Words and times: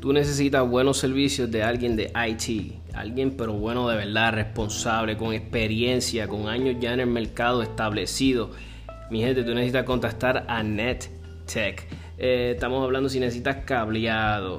Tú 0.00 0.12
necesitas 0.12 0.68
buenos 0.68 0.98
servicios 0.98 1.50
de 1.50 1.62
alguien 1.62 1.96
de 1.96 2.12
IT, 2.14 2.74
alguien 2.94 3.36
pero 3.36 3.52
bueno 3.54 3.88
de 3.88 3.96
verdad, 3.96 4.34
responsable, 4.34 5.16
con 5.16 5.32
experiencia, 5.32 6.28
con 6.28 6.48
años 6.48 6.76
ya 6.80 6.94
en 6.94 7.00
el 7.00 7.08
mercado 7.08 7.62
establecido. 7.62 8.50
Mi 9.10 9.20
gente, 9.20 9.44
tú 9.44 9.54
necesitas 9.54 9.84
contactar 9.84 10.44
a 10.48 10.62
NetTech. 10.62 11.88
Eh, 12.18 12.52
estamos 12.54 12.84
hablando 12.84 13.08
si 13.08 13.20
necesitas 13.20 13.64
cableado, 13.64 14.58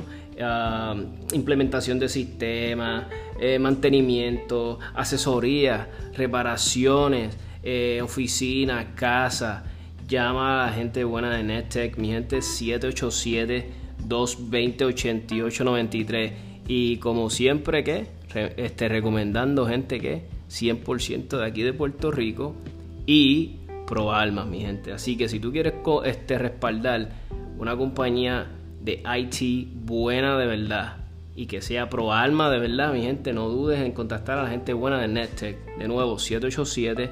implementación 1.33 1.99
de 1.99 2.09
sistemas, 2.09 3.05
eh, 3.39 3.59
mantenimiento, 3.59 4.79
asesoría, 4.93 5.89
reparaciones, 6.13 7.37
eh, 7.63 7.99
oficinas, 8.03 8.87
casa. 8.95 9.63
Llama 10.07 10.63
a 10.63 10.67
la 10.67 10.73
gente 10.73 11.03
buena 11.03 11.35
de 11.35 11.43
NetTech, 11.43 11.97
mi 11.97 12.09
gente 12.09 12.41
787 12.41 13.69
220 14.07 14.85
8893 14.85 16.31
y 16.67 16.97
como 16.97 17.29
siempre 17.29 17.83
que 17.83 18.07
este, 18.57 18.87
recomendando 18.87 19.65
gente 19.65 19.99
que 19.99 20.23
100% 20.49 21.37
de 21.37 21.45
aquí 21.45 21.63
de 21.63 21.73
Puerto 21.73 22.11
Rico 22.11 22.55
y 23.05 23.57
pro 23.87 24.13
almas 24.13 24.47
mi 24.47 24.61
gente 24.61 24.91
así 24.91 25.17
que 25.17 25.29
si 25.29 25.39
tú 25.39 25.51
quieres 25.51 25.73
este, 26.05 26.37
respaldar 26.37 27.09
una 27.57 27.75
compañía 27.75 28.47
de 28.87 29.03
IT 29.05 29.67
buena 29.73 30.37
de 30.37 30.47
verdad 30.47 30.97
y 31.35 31.45
que 31.45 31.61
sea 31.61 31.89
pro 31.89 32.13
alma 32.13 32.49
de 32.49 32.57
verdad 32.57 32.93
mi 32.93 33.01
gente. 33.03 33.33
No 33.33 33.49
dudes 33.49 33.81
en 33.81 33.91
contactar 33.91 34.39
a 34.39 34.43
la 34.43 34.49
gente 34.49 34.73
buena 34.73 34.99
de 34.99 35.07
NetTech 35.09 35.77
de 35.77 35.87
nuevo 35.87 36.17
787 36.17 37.11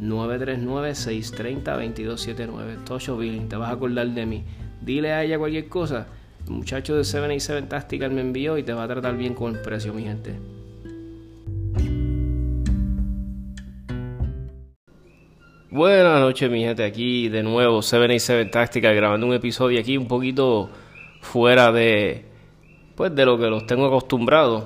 939-630-2279. 0.00 2.84
Tocho 2.84 3.16
Billing, 3.16 3.48
te 3.48 3.56
vas 3.56 3.70
a 3.70 3.72
acordar 3.72 4.08
de 4.08 4.26
mí. 4.26 4.44
Dile 4.80 5.12
a 5.12 5.24
ella 5.24 5.38
cualquier 5.38 5.68
cosa 5.68 6.06
muchacho 6.50 6.96
de 6.96 7.04
787 7.04 7.68
Tactical 7.68 8.10
me 8.10 8.20
envió 8.20 8.58
y 8.58 8.62
te 8.62 8.72
va 8.72 8.84
a 8.84 8.88
tratar 8.88 9.16
bien 9.16 9.34
con 9.34 9.54
el 9.54 9.62
precio, 9.62 9.92
mi 9.92 10.04
gente. 10.04 10.38
Buenas 15.70 16.20
noches, 16.20 16.50
mi 16.50 16.62
gente. 16.62 16.84
Aquí 16.84 17.28
de 17.28 17.42
nuevo 17.42 17.82
787 17.82 18.50
Tactical 18.50 18.94
grabando 18.94 19.26
un 19.26 19.34
episodio 19.34 19.80
aquí 19.80 19.96
un 19.96 20.08
poquito 20.08 20.70
fuera 21.20 21.72
de 21.72 22.24
pues 22.94 23.14
de 23.14 23.26
lo 23.26 23.38
que 23.38 23.46
los 23.46 23.66
tengo 23.66 23.86
acostumbrados. 23.86 24.64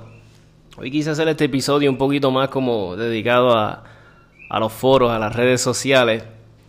Hoy 0.76 0.91
quise 0.91 1.10
hacer 1.10 1.26
este 1.28 1.47
episodio 1.47 1.91
un 1.91 1.98
poquito 1.98 2.30
más 2.30 2.48
como 2.48 2.97
dedicado 2.97 3.56
a, 3.56 3.82
a 4.50 4.60
los 4.60 4.72
foros, 4.72 5.10
a 5.10 5.18
las 5.18 5.34
redes 5.34 5.62
sociales, 5.62 6.24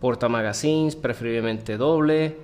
porta 0.00 0.28
magazines 0.28 0.96
preferiblemente 0.96 1.76
doble, 1.76 2.36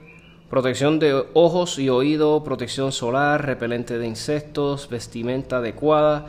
protección 0.48 0.98
de 0.98 1.24
ojos 1.34 1.78
y 1.78 1.88
oído, 1.88 2.42
protección 2.44 2.92
solar, 2.92 3.44
repelente 3.44 3.98
de 3.98 4.06
insectos, 4.06 4.88
vestimenta 4.88 5.56
adecuada 5.58 6.26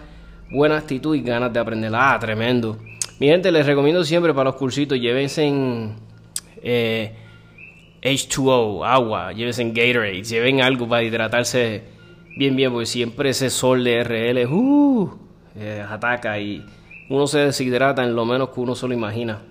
buena 0.51 0.77
actitud 0.77 1.15
y 1.15 1.21
ganas 1.21 1.51
de 1.53 1.59
aprender. 1.59 1.91
Ah, 1.95 2.17
tremendo. 2.19 2.77
Mi 3.19 3.27
gente, 3.27 3.51
les 3.51 3.65
recomiendo 3.65 4.03
siempre 4.03 4.33
para 4.33 4.45
los 4.45 4.55
cursitos, 4.55 4.99
llévense 4.99 5.43
en 5.43 5.95
eh, 6.61 7.15
H2O, 8.01 8.85
agua, 8.85 9.31
llévense 9.31 9.61
en 9.61 9.73
Gatorade, 9.73 10.23
lleven 10.23 10.61
algo 10.61 10.87
para 10.87 11.03
hidratarse 11.03 11.83
bien, 12.35 12.55
bien, 12.55 12.71
porque 12.71 12.85
siempre 12.85 13.29
ese 13.29 13.49
sol 13.49 13.83
de 13.83 14.03
RL 14.03 14.47
uh, 14.47 15.19
eh, 15.55 15.85
ataca 15.87 16.39
y 16.39 16.65
uno 17.09 17.27
se 17.27 17.39
deshidrata 17.39 18.03
en 18.03 18.15
lo 18.15 18.25
menos 18.25 18.49
que 18.49 18.59
uno 18.59 18.73
solo 18.75 18.93
imagina. 18.93 19.41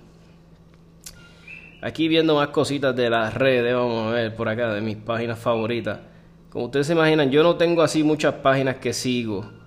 Aquí 1.83 2.09
viendo 2.09 2.35
más 2.35 2.49
cositas 2.49 2.95
de 2.95 3.09
las 3.09 3.33
redes, 3.35 3.75
vamos 3.75 4.09
a 4.09 4.15
ver 4.15 4.35
por 4.35 4.49
acá, 4.49 4.73
de 4.73 4.81
mis 4.81 4.97
páginas 4.97 5.39
favoritas. 5.39 6.01
Como 6.51 6.67
ustedes 6.67 6.89
se 6.89 6.93
imaginan, 6.93 7.31
yo 7.31 7.43
no 7.43 7.57
tengo 7.57 7.83
así 7.83 8.03
muchas 8.03 8.35
páginas 8.35 8.77
que 8.77 8.93
sigo 8.93 9.61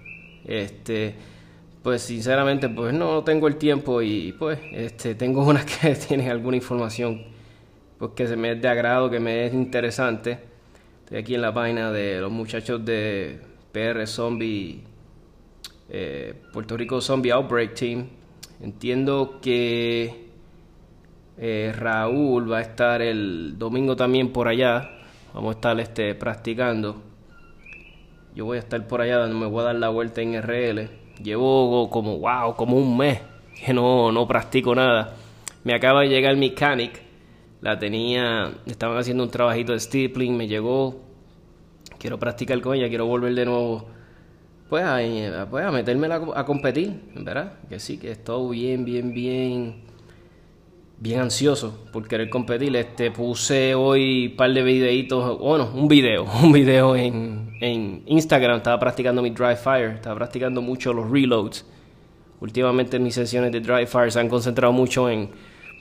este, 0.46 1.16
pues 1.82 2.02
sinceramente, 2.02 2.70
pues 2.70 2.94
no 2.94 3.24
tengo 3.24 3.48
el 3.48 3.56
tiempo 3.56 4.02
y 4.02 4.34
pues 4.38 4.60
este, 4.72 5.16
tengo 5.16 5.44
unas 5.48 5.66
que 5.66 5.96
tienen 5.96 6.30
alguna 6.30 6.58
información 6.58 7.33
pues 7.98 8.12
que 8.16 8.28
se 8.28 8.36
me 8.36 8.52
es 8.52 8.62
de 8.62 8.68
agrado, 8.68 9.10
que 9.10 9.20
me 9.20 9.46
es 9.46 9.54
interesante. 9.54 10.40
Estoy 11.04 11.18
aquí 11.18 11.36
en 11.36 11.42
la 11.42 11.54
página 11.54 11.92
de 11.92 12.20
los 12.22 12.32
muchachos 12.32 12.84
de 12.84 13.40
PR 13.72 14.06
Zombie, 14.08 14.82
eh, 15.90 16.34
Puerto 16.52 16.78
Rico 16.78 17.02
Zombie 17.02 17.32
Outbreak 17.32 17.74
Team. 17.74 18.08
Entiendo 18.62 19.40
que 19.42 20.28
eh, 21.38 21.74
Raúl 21.76 22.52
va 22.52 22.60
a 22.60 22.62
estar 22.62 23.02
el 23.02 23.58
domingo 23.58 23.96
también 23.96 24.32
por 24.32 24.48
allá. 24.48 24.92
Vamos 25.34 25.56
a 25.56 25.58
estar 25.58 25.80
este, 25.80 26.16
practicando. 26.16 27.02
Yo 28.36 28.46
voy 28.46 28.58
a 28.58 28.60
estar 28.60 28.88
por 28.88 29.02
allá, 29.02 29.26
me 29.28 29.46
voy 29.46 29.62
a 29.62 29.66
dar 29.66 29.76
la 29.76 29.90
vuelta 29.90 30.22
en 30.22 30.42
RL. 30.42 30.90
Llevo 31.22 31.90
como, 31.90 32.20
wow, 32.20 32.56
como 32.56 32.78
un 32.78 32.98
mes 32.98 33.20
que 33.64 33.74
no, 33.74 34.12
no 34.12 34.28
practico 34.28 34.74
nada. 34.74 35.16
Me 35.64 35.74
acaba 35.76 36.02
de 36.02 36.10
llegar 36.10 36.36
Mechanic. 36.36 37.02
La 37.64 37.80
tenía, 37.80 38.56
estaban 38.66 38.98
haciendo 38.98 39.24
un 39.24 39.32
trabajito 39.32 39.72
de 39.72 39.80
stippling, 39.80 40.36
me 40.36 40.50
llegó. 40.50 41.00
Quiero 41.98 42.20
practicar 42.20 42.60
con 42.60 42.76
ella, 42.76 42.90
quiero 42.90 43.06
volver 43.06 43.34
de 43.34 43.46
nuevo. 43.46 43.88
Pues 44.68 44.84
a, 44.84 45.48
pues 45.50 45.66
a 45.66 45.72
meterme 45.72 46.08
a, 46.12 46.44
competir, 46.44 47.00
¿verdad? 47.16 47.54
Que 47.70 47.80
sí, 47.80 47.98
que 47.98 48.12
estoy 48.12 48.58
bien, 48.58 48.84
bien, 48.84 49.14
bien 49.14 49.76
bien 51.00 51.22
ansioso 51.22 51.86
por 51.94 52.06
querer 52.06 52.30
competir. 52.30 52.76
Este, 52.76 53.12
puse 53.12 53.76
hoy 53.76 54.28
un 54.28 54.36
par 54.36 54.54
de 54.54 54.62
videitos, 54.62 55.40
bueno, 55.40 55.72
un 55.74 55.88
video, 55.88 56.26
un 56.44 56.52
video 56.52 56.98
en, 56.98 57.56
en 57.62 58.04
Instagram. 58.08 58.58
Estaba 58.58 58.78
practicando 58.78 59.22
mi 59.22 59.30
dry 59.30 59.56
fire, 59.56 59.92
estaba 59.92 60.16
practicando 60.16 60.62
mucho 60.62 60.92
los 60.92 61.10
reloads. 61.10 61.66
Últimamente 62.42 63.00
mis 63.00 63.16
sesiones 63.16 63.54
de 63.54 63.62
dry 63.62 63.86
fire 63.86 64.12
se 64.12 64.20
han 64.20 64.28
concentrado 64.28 64.74
mucho 64.74 65.10
en, 65.10 65.30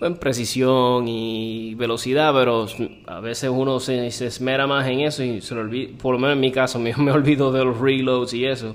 en 0.07 0.17
precisión 0.17 1.07
y 1.09 1.75
velocidad, 1.75 2.33
pero 2.35 2.67
a 3.07 3.21
veces 3.21 3.51
uno 3.51 3.81
se, 3.81 4.07
esmera 4.07 4.67
más 4.67 4.87
en 4.89 5.01
eso 5.01 5.23
y 5.23 5.41
se 5.41 5.55
lo 5.55 5.63
olvida, 5.63 5.97
por 6.01 6.15
lo 6.15 6.19
menos 6.19 6.35
en 6.35 6.41
mi 6.41 6.53
caso, 6.53 6.79
me, 6.81 6.95
me 6.97 7.13
olvido 7.13 7.53
de 7.53 7.65
los 7.65 7.79
reloads 7.79 8.35
y 8.35 8.45
eso. 8.45 8.75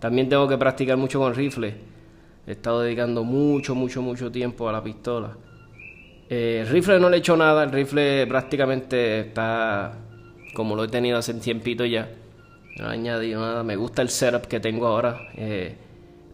También 0.00 0.28
tengo 0.28 0.46
que 0.46 0.58
practicar 0.58 0.96
mucho 0.96 1.18
con 1.18 1.34
rifle. 1.34 1.74
He 2.46 2.52
estado 2.52 2.80
dedicando 2.80 3.24
mucho, 3.24 3.74
mucho, 3.74 4.02
mucho 4.02 4.30
tiempo 4.30 4.68
a 4.68 4.72
la 4.72 4.82
pistola. 4.82 5.36
Eh, 6.28 6.60
el 6.62 6.68
rifle 6.68 6.98
no 6.98 7.08
le 7.08 7.16
he 7.16 7.18
hecho 7.20 7.36
nada, 7.36 7.64
el 7.64 7.72
rifle 7.72 8.26
prácticamente 8.26 9.20
está 9.20 9.92
como 10.54 10.74
lo 10.74 10.84
he 10.84 10.88
tenido 10.88 11.18
hace 11.18 11.32
un 11.32 11.40
tiempito 11.40 11.84
ya. 11.84 12.08
No 12.78 12.90
he 12.90 12.94
añadido 12.94 13.40
nada, 13.40 13.62
me 13.62 13.76
gusta 13.76 14.02
el 14.02 14.08
setup 14.08 14.46
que 14.46 14.58
tengo 14.58 14.86
ahora. 14.86 15.28
Eh, 15.36 15.76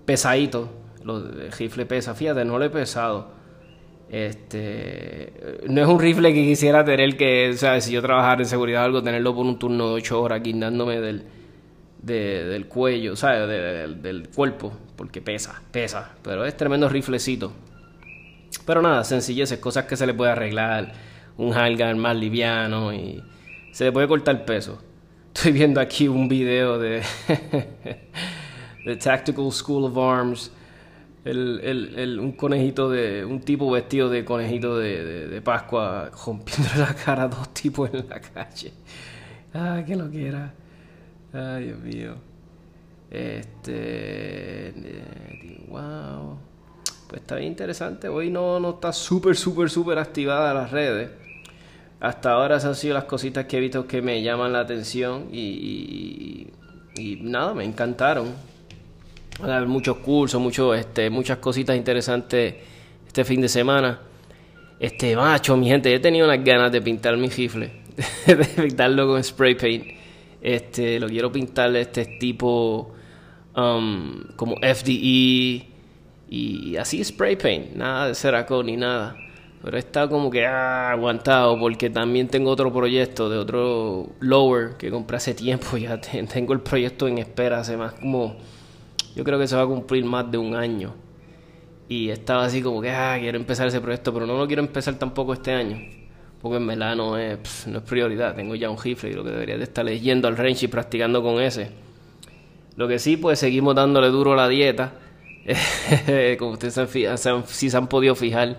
pesadito, 0.04 0.68
el 1.04 1.52
rifle 1.52 1.86
pesa, 1.86 2.14
fíjate, 2.14 2.44
no 2.44 2.58
lo 2.58 2.64
he 2.64 2.70
pesado. 2.70 3.41
Este, 4.12 5.32
no 5.66 5.80
es 5.80 5.88
un 5.88 5.98
rifle 5.98 6.34
que 6.34 6.44
quisiera 6.44 6.84
tener 6.84 7.16
que, 7.16 7.48
o 7.48 7.56
sea, 7.56 7.80
si 7.80 7.92
yo 7.92 8.02
trabajara 8.02 8.42
en 8.42 8.46
seguridad 8.46 8.82
o 8.82 8.84
algo, 8.84 9.02
tenerlo 9.02 9.34
por 9.34 9.46
un 9.46 9.58
turno 9.58 9.88
de 9.88 9.94
8 9.94 10.20
horas 10.20 10.42
guindándome 10.42 11.00
del, 11.00 11.24
del 12.02 12.66
cuello, 12.66 13.16
¿sabes? 13.16 13.48
del, 13.48 14.02
del 14.02 14.28
cuerpo, 14.28 14.70
porque 14.96 15.22
pesa, 15.22 15.62
pesa. 15.70 16.12
Pero 16.22 16.44
es 16.44 16.54
tremendo 16.54 16.90
riflecito. 16.90 17.54
Pero 18.66 18.82
nada, 18.82 19.02
sencilleces, 19.02 19.58
cosas 19.58 19.86
que 19.86 19.96
se 19.96 20.06
le 20.06 20.12
puede 20.12 20.32
arreglar, 20.32 20.92
un 21.38 21.54
handgun 21.54 21.98
más 21.98 22.14
liviano 22.14 22.92
y 22.92 23.24
se 23.72 23.84
le 23.84 23.92
puede 23.92 24.08
cortar 24.08 24.44
peso. 24.44 24.78
Estoy 25.34 25.52
viendo 25.52 25.80
aquí 25.80 26.06
un 26.06 26.28
video 26.28 26.78
de 26.78 27.00
The 28.84 28.96
Tactical 28.96 29.50
School 29.50 29.84
of 29.84 29.96
Arms. 29.96 30.52
El, 31.24 31.60
el, 31.62 31.94
el, 31.98 32.20
un 32.20 32.32
conejito 32.32 32.90
de. 32.90 33.24
Un 33.24 33.40
tipo 33.40 33.70
vestido 33.70 34.10
de 34.10 34.24
conejito 34.24 34.76
de, 34.78 35.28
de, 35.28 35.40
Pascua 35.40 36.10
rompiendo 36.26 36.70
la 36.78 36.94
cara 36.94 37.24
a 37.24 37.28
dos 37.28 37.52
tipos 37.54 37.90
en 37.92 38.08
la 38.08 38.20
calle. 38.20 38.72
Ah, 39.54 39.82
que 39.86 39.96
lo 39.96 40.10
quiera. 40.10 40.52
Ay, 41.32 41.66
Dios 41.66 41.80
mío. 41.80 42.14
Este. 43.10 44.68
Eh, 44.68 45.66
wow 45.68 46.38
pues 47.12 47.20
está 47.20 47.36
bien 47.36 47.48
interesante. 47.48 48.08
Hoy 48.08 48.30
no, 48.30 48.58
no 48.58 48.70
está 48.70 48.90
súper, 48.90 49.36
súper, 49.36 49.68
súper 49.68 49.98
activada 49.98 50.54
las 50.54 50.70
redes. 50.70 51.10
Hasta 52.00 52.32
ahora 52.32 52.56
esas 52.56 52.70
han 52.70 52.74
sido 52.74 52.94
las 52.94 53.04
cositas 53.04 53.44
que 53.44 53.58
he 53.58 53.60
visto 53.60 53.86
que 53.86 54.00
me 54.00 54.22
llaman 54.22 54.54
la 54.54 54.60
atención 54.60 55.28
y, 55.30 56.48
y, 56.96 57.16
nada, 57.20 57.52
me 57.52 57.64
encantaron. 57.64 58.28
Hay 59.42 59.66
muchos 59.66 59.96
cursos, 59.96 60.40
este, 60.78 61.10
muchas 61.10 61.38
cositas 61.38 61.76
interesantes 61.76 62.54
este 63.06 63.24
fin 63.24 63.40
de 63.40 63.48
semana. 63.48 64.00
Este 64.78 65.16
macho, 65.16 65.56
mi 65.56 65.68
gente, 65.68 65.92
he 65.92 65.98
tenido 65.98 66.26
unas 66.26 66.44
ganas 66.44 66.70
de 66.70 66.80
pintar 66.80 67.16
mi 67.16 67.28
rifle, 67.28 67.72
de 68.26 68.36
pintarlo 68.36 69.08
con 69.08 69.22
spray 69.22 69.56
paint. 69.56 69.84
Este, 70.40 71.00
lo 71.00 71.08
quiero 71.08 71.32
pintar 71.32 71.74
este 71.74 72.04
tipo 72.04 72.92
um, 73.56 74.22
como 74.36 74.56
FDE 74.56 75.66
y 76.30 76.76
así 76.78 77.02
spray 77.02 77.36
paint, 77.36 77.74
nada 77.74 78.08
de 78.08 78.14
Ceracol 78.14 78.64
ni 78.64 78.76
nada. 78.76 79.16
Pero 79.62 79.76
está 79.76 80.08
como 80.08 80.30
que 80.30 80.46
ah, 80.46 80.90
aguantado 80.92 81.58
porque 81.58 81.90
también 81.90 82.28
tengo 82.28 82.50
otro 82.50 82.72
proyecto 82.72 83.28
de 83.28 83.38
otro 83.38 84.10
lower 84.20 84.76
que 84.76 84.90
compré 84.90 85.16
hace 85.16 85.34
tiempo. 85.34 85.76
Ya 85.78 86.00
tengo 86.00 86.52
el 86.52 86.60
proyecto 86.60 87.08
en 87.08 87.18
espera 87.18 87.58
hace 87.58 87.76
más 87.76 87.94
como... 87.94 88.36
Yo 89.14 89.24
creo 89.24 89.38
que 89.38 89.46
se 89.46 89.56
va 89.56 89.62
a 89.62 89.66
cumplir 89.66 90.04
más 90.04 90.30
de 90.30 90.38
un 90.38 90.54
año. 90.54 90.94
Y 91.88 92.08
estaba 92.08 92.44
así 92.44 92.62
como 92.62 92.80
que, 92.80 92.90
ah, 92.90 93.16
quiero 93.20 93.36
empezar 93.36 93.68
ese 93.68 93.80
proyecto, 93.80 94.12
pero 94.14 94.26
no 94.26 94.38
lo 94.38 94.46
quiero 94.46 94.62
empezar 94.62 94.94
tampoco 94.94 95.34
este 95.34 95.52
año. 95.52 95.78
Porque 96.40 96.56
en 96.56 96.66
verdad 96.66 96.96
no 96.96 97.18
es, 97.18 97.66
no 97.66 97.78
es 97.78 97.84
prioridad. 97.84 98.34
Tengo 98.34 98.54
ya 98.54 98.70
un 98.70 98.78
rifle 98.78 99.10
y 99.10 99.12
lo 99.14 99.22
que 99.22 99.30
debería 99.30 99.58
de 99.58 99.64
estar 99.64 99.84
leyendo 99.84 100.28
al 100.28 100.36
range 100.36 100.64
y 100.64 100.68
practicando 100.68 101.22
con 101.22 101.40
ese. 101.40 101.70
Lo 102.76 102.88
que 102.88 102.98
sí, 102.98 103.16
pues 103.16 103.38
seguimos 103.38 103.74
dándole 103.74 104.08
duro 104.08 104.32
a 104.32 104.36
la 104.36 104.48
dieta. 104.48 104.94
como 106.38 106.52
ustedes 106.52 106.74
se 106.74 107.42
si 107.46 107.70
se 107.70 107.76
han 107.76 107.88
podido 107.88 108.14
fijar 108.14 108.58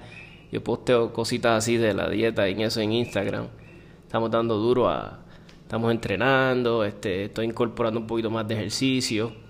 yo 0.51 0.61
posteo 0.63 1.13
cositas 1.13 1.57
así 1.57 1.77
de 1.77 1.93
la 1.93 2.09
dieta 2.09 2.47
en 2.47 2.61
eso 2.61 2.79
en 2.79 2.91
Instagram. 2.91 3.47
Estamos 4.03 4.29
dando 4.29 4.57
duro 4.57 4.87
a... 4.87 5.19
Estamos 5.63 5.91
entrenando, 5.91 6.83
este, 6.83 7.25
estoy 7.25 7.47
incorporando 7.47 7.99
un 7.99 8.05
poquito 8.05 8.29
más 8.29 8.47
de 8.47 8.53
ejercicio 8.53 9.42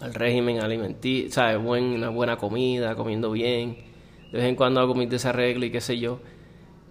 al 0.00 0.14
régimen 0.14 0.60
alimenticio, 0.60 1.30
¿sabes? 1.30 1.58
una 1.58 2.08
buena 2.08 2.36
comida, 2.36 2.94
comiendo 2.96 3.30
bien. 3.30 3.76
De 4.32 4.38
vez 4.38 4.48
en 4.48 4.56
cuando 4.56 4.80
hago 4.80 4.94
mis 4.94 5.10
desarreglos 5.10 5.66
y 5.66 5.70
qué 5.70 5.80
sé 5.80 5.98
yo. 5.98 6.20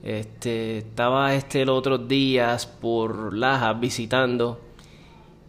Este, 0.03 0.79
estaba 0.79 1.36
este 1.36 1.65
los 1.65 1.77
otros 1.77 2.08
días 2.08 2.65
por 2.65 3.36
Laja 3.36 3.74
visitando 3.74 4.60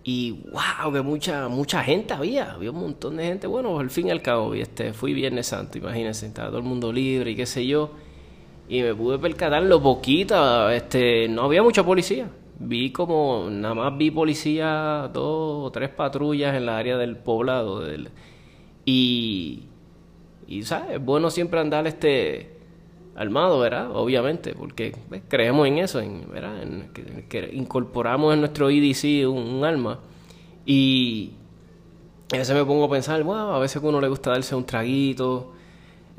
y 0.05 0.33
wow, 0.53 0.93
que 0.93 1.01
mucha, 1.01 1.49
mucha 1.49 1.83
gente 1.85 2.13
había, 2.13 2.53
había 2.53 2.71
un 2.71 2.81
montón 2.81 3.17
de 3.17 3.25
gente. 3.25 3.47
Bueno, 3.47 3.79
al 3.79 3.91
fin 3.91 4.09
y 4.09 4.11
al 4.11 4.21
cabo, 4.21 4.53
este, 4.55 4.93
fui 4.93 5.15
Viernes 5.15 5.47
Santo, 5.47 5.79
imagínense, 5.79 6.27
estaba 6.27 6.49
todo 6.49 6.59
el 6.59 6.65
mundo 6.65 6.93
libre 6.93 7.31
y 7.31 7.37
qué 7.37 7.47
sé 7.47 7.67
yo. 7.67 7.93
Y 8.69 8.83
me 8.83 8.95
pude 8.95 9.19
percatar 9.19 9.63
lo 9.63 9.81
poquito, 9.83 10.71
este, 10.71 11.29
no 11.29 11.43
había 11.43 11.63
mucha 11.63 11.85
policía. 11.85 12.29
Vi 12.65 12.93
como, 12.93 13.49
nada 13.51 13.75
más 13.75 13.99
vi 13.99 14.11
policía, 14.11 15.11
dos 15.13 15.67
o 15.67 15.71
tres 15.73 15.91
patrullas 15.91 16.55
en 16.55 16.67
la 16.67 16.79
área 16.79 16.97
del 16.97 17.17
poblado. 17.17 17.81
Del, 17.81 18.11
y, 18.85 19.65
y, 20.47 20.63
¿sabes? 20.63 20.97
Es 20.97 21.05
bueno 21.05 21.31
siempre 21.31 21.61
andar 21.61 21.87
este 21.87 22.53
armado, 23.15 23.59
¿verdad? 23.61 23.91
Obviamente, 23.95 24.55
porque 24.55 24.95
pues, 25.09 25.23
creemos 25.29 25.67
en 25.67 25.79
eso, 25.79 26.01
en, 26.01 26.31
¿verdad? 26.31 26.63
En, 26.63 26.91
que, 27.29 27.51
incorporamos 27.53 28.35
en 28.35 28.41
nuestro 28.41 28.71
EDC 28.71 29.29
un, 29.29 29.65
arma. 29.65 29.99
Y 30.65 31.33
a 32.33 32.39
veces 32.39 32.55
me 32.55 32.65
pongo 32.65 32.85
a 32.85 32.91
pensar, 32.91 33.23
wow, 33.23 33.53
a 33.53 33.59
veces 33.59 33.83
a 33.83 33.87
uno 33.87 34.01
le 34.01 34.09
gusta 34.09 34.31
darse 34.31 34.55
un 34.55 34.65
traguito, 34.65 35.53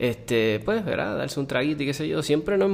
este, 0.04 0.60
pues, 0.66 0.84
¿verdad? 0.84 1.18
Darse 1.18 1.40
un 1.40 1.48
traguito 1.48 1.84
y 1.84 1.86
qué 1.86 1.94
sé 1.94 2.10
yo. 2.10 2.22
Siempre 2.22 2.58
no 2.58 2.68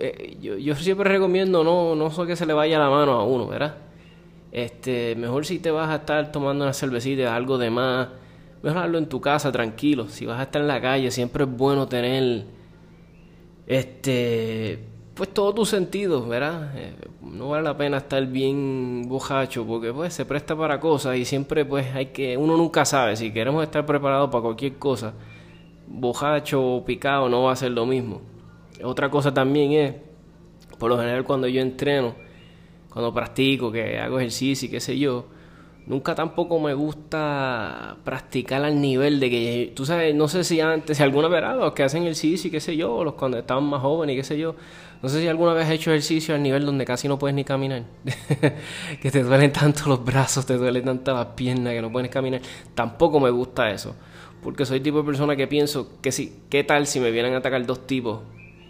eh, 0.00 0.36
yo, 0.40 0.56
yo, 0.58 0.74
siempre 0.74 1.08
recomiendo 1.08 1.62
no, 1.62 1.94
no 1.94 2.10
sé 2.10 2.26
que 2.26 2.34
se 2.34 2.44
le 2.44 2.52
vaya 2.52 2.76
la 2.76 2.90
mano 2.90 3.12
a 3.12 3.24
uno, 3.24 3.46
¿verdad? 3.46 3.76
Este, 4.50 5.14
mejor 5.14 5.46
si 5.46 5.60
te 5.60 5.70
vas 5.70 5.90
a 5.90 5.96
estar 5.96 6.32
tomando 6.32 6.64
una 6.64 6.72
cervecita, 6.72 7.36
algo 7.36 7.56
de 7.56 7.70
más, 7.70 8.08
mejor 8.64 8.82
hazlo 8.82 8.98
en 8.98 9.06
tu 9.06 9.20
casa, 9.20 9.52
tranquilo. 9.52 10.08
Si 10.08 10.26
vas 10.26 10.40
a 10.40 10.42
estar 10.42 10.60
en 10.60 10.66
la 10.66 10.80
calle, 10.80 11.12
siempre 11.12 11.44
es 11.44 11.50
bueno 11.50 11.86
tener 11.86 12.46
este, 13.68 14.80
pues 15.14 15.32
todos 15.32 15.54
tus 15.54 15.68
sentidos, 15.68 16.28
¿verdad? 16.28 16.72
Eh, 16.76 16.96
no 17.22 17.50
vale 17.50 17.62
la 17.62 17.76
pena 17.76 17.98
estar 17.98 18.26
bien 18.26 19.04
bojacho 19.06 19.64
porque 19.64 19.92
pues 19.92 20.14
se 20.14 20.24
presta 20.24 20.56
para 20.56 20.80
cosas 20.80 21.16
y 21.16 21.24
siempre 21.24 21.64
pues 21.64 21.94
hay 21.94 22.06
que, 22.06 22.36
uno 22.36 22.56
nunca 22.56 22.84
sabe, 22.84 23.14
si 23.14 23.32
queremos 23.32 23.62
estar 23.62 23.86
preparados 23.86 24.30
para 24.30 24.42
cualquier 24.42 24.78
cosa, 24.78 25.14
bojacho 25.86 26.62
o 26.62 26.84
picado 26.84 27.28
no 27.28 27.44
va 27.44 27.52
a 27.52 27.56
ser 27.56 27.72
lo 27.72 27.86
mismo. 27.86 28.22
Otra 28.82 29.10
cosa 29.10 29.32
también 29.32 29.72
es, 29.72 29.94
por 30.78 30.90
lo 30.90 30.98
general 30.98 31.24
cuando 31.24 31.46
yo 31.48 31.60
entreno, 31.60 32.14
cuando 32.90 33.12
practico, 33.12 33.70
que 33.70 33.98
hago 33.98 34.18
ejercicio 34.18 34.66
y 34.66 34.70
qué 34.70 34.80
sé 34.80 34.98
yo, 34.98 35.26
Nunca 35.84 36.14
tampoco 36.14 36.60
me 36.60 36.74
gusta 36.74 37.96
practicar 38.04 38.64
al 38.64 38.80
nivel 38.80 39.18
de 39.18 39.28
que, 39.30 39.72
tú 39.74 39.84
sabes, 39.84 40.14
no 40.14 40.28
sé 40.28 40.44
si 40.44 40.60
antes, 40.60 40.96
si 40.96 41.02
alguna 41.02 41.26
vez, 41.26 41.42
los 41.56 41.72
que 41.72 41.82
hacen 41.82 42.04
ejercicio 42.04 42.48
y 42.48 42.50
qué 42.52 42.60
sé 42.60 42.76
yo, 42.76 43.02
los 43.02 43.14
cuando 43.14 43.36
estaban 43.36 43.64
más 43.64 43.82
jóvenes 43.82 44.14
y 44.14 44.16
qué 44.18 44.22
sé 44.22 44.38
yo, 44.38 44.54
no 45.02 45.08
sé 45.08 45.20
si 45.20 45.26
alguna 45.26 45.54
vez 45.54 45.66
has 45.66 45.72
hecho 45.72 45.90
ejercicio 45.90 46.36
al 46.36 46.42
nivel 46.42 46.64
donde 46.64 46.84
casi 46.84 47.08
no 47.08 47.18
puedes 47.18 47.34
ni 47.34 47.42
caminar, 47.42 47.82
que 49.02 49.10
te 49.10 49.24
duelen 49.24 49.52
tanto 49.52 49.88
los 49.88 50.04
brazos, 50.04 50.46
te 50.46 50.56
duelen 50.56 50.84
tanto 50.84 51.14
las 51.14 51.26
piernas 51.26 51.72
que 51.72 51.82
no 51.82 51.90
puedes 51.90 52.10
caminar. 52.10 52.40
Tampoco 52.76 53.18
me 53.18 53.30
gusta 53.30 53.68
eso, 53.70 53.96
porque 54.42 54.66
soy 54.66 54.80
tipo 54.80 54.98
de 54.98 55.04
persona 55.04 55.36
que 55.36 55.46
pienso 55.46 56.00
que 56.00 56.10
si, 56.10 56.32
¿qué 56.50 56.64
tal 56.64 56.86
si 56.86 56.98
me 57.00 57.10
vienen 57.10 57.34
a 57.34 57.38
atacar 57.38 57.64
dos 57.64 57.86
tipos 57.86 58.20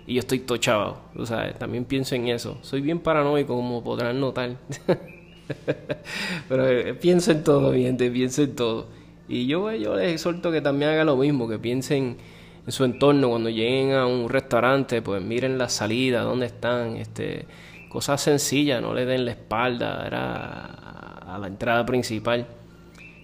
y 0.06 0.14
yo 0.14 0.20
estoy 0.20 0.40
tochado? 0.40 0.98
Tú 1.14 1.24
sabes, 1.24 1.58
también 1.58 1.84
pienso 1.84 2.14
en 2.14 2.28
eso. 2.28 2.58
Soy 2.60 2.82
bien 2.82 3.00
paranoico, 3.00 3.54
como 3.54 3.82
podrán 3.82 4.20
notar. 4.20 4.56
Pero 6.48 6.68
eh, 6.68 6.94
pienso 6.94 7.32
en 7.32 7.42
todo, 7.42 7.72
gente, 7.72 8.10
pienso 8.10 8.42
en 8.42 8.54
todo. 8.54 8.86
Y 9.28 9.46
yo, 9.46 9.70
eh, 9.70 9.80
yo 9.80 9.96
les 9.96 10.12
exhorto 10.12 10.52
que 10.52 10.60
también 10.60 10.90
hagan 10.90 11.06
lo 11.06 11.16
mismo, 11.16 11.48
que 11.48 11.58
piensen 11.58 12.18
en 12.66 12.72
su 12.72 12.84
entorno 12.84 13.30
cuando 13.30 13.48
lleguen 13.48 13.92
a 13.92 14.06
un 14.06 14.28
restaurante, 14.28 15.00
pues 15.00 15.22
miren 15.22 15.56
la 15.56 15.70
salida, 15.70 16.20
dónde 16.20 16.46
están, 16.46 16.96
este, 16.96 17.46
cosas 17.88 18.20
sencillas, 18.20 18.82
no 18.82 18.92
le 18.92 19.06
den 19.06 19.24
la 19.24 19.30
espalda 19.32 20.06
a 21.26 21.38
la 21.38 21.46
entrada 21.46 21.86
principal. 21.86 22.46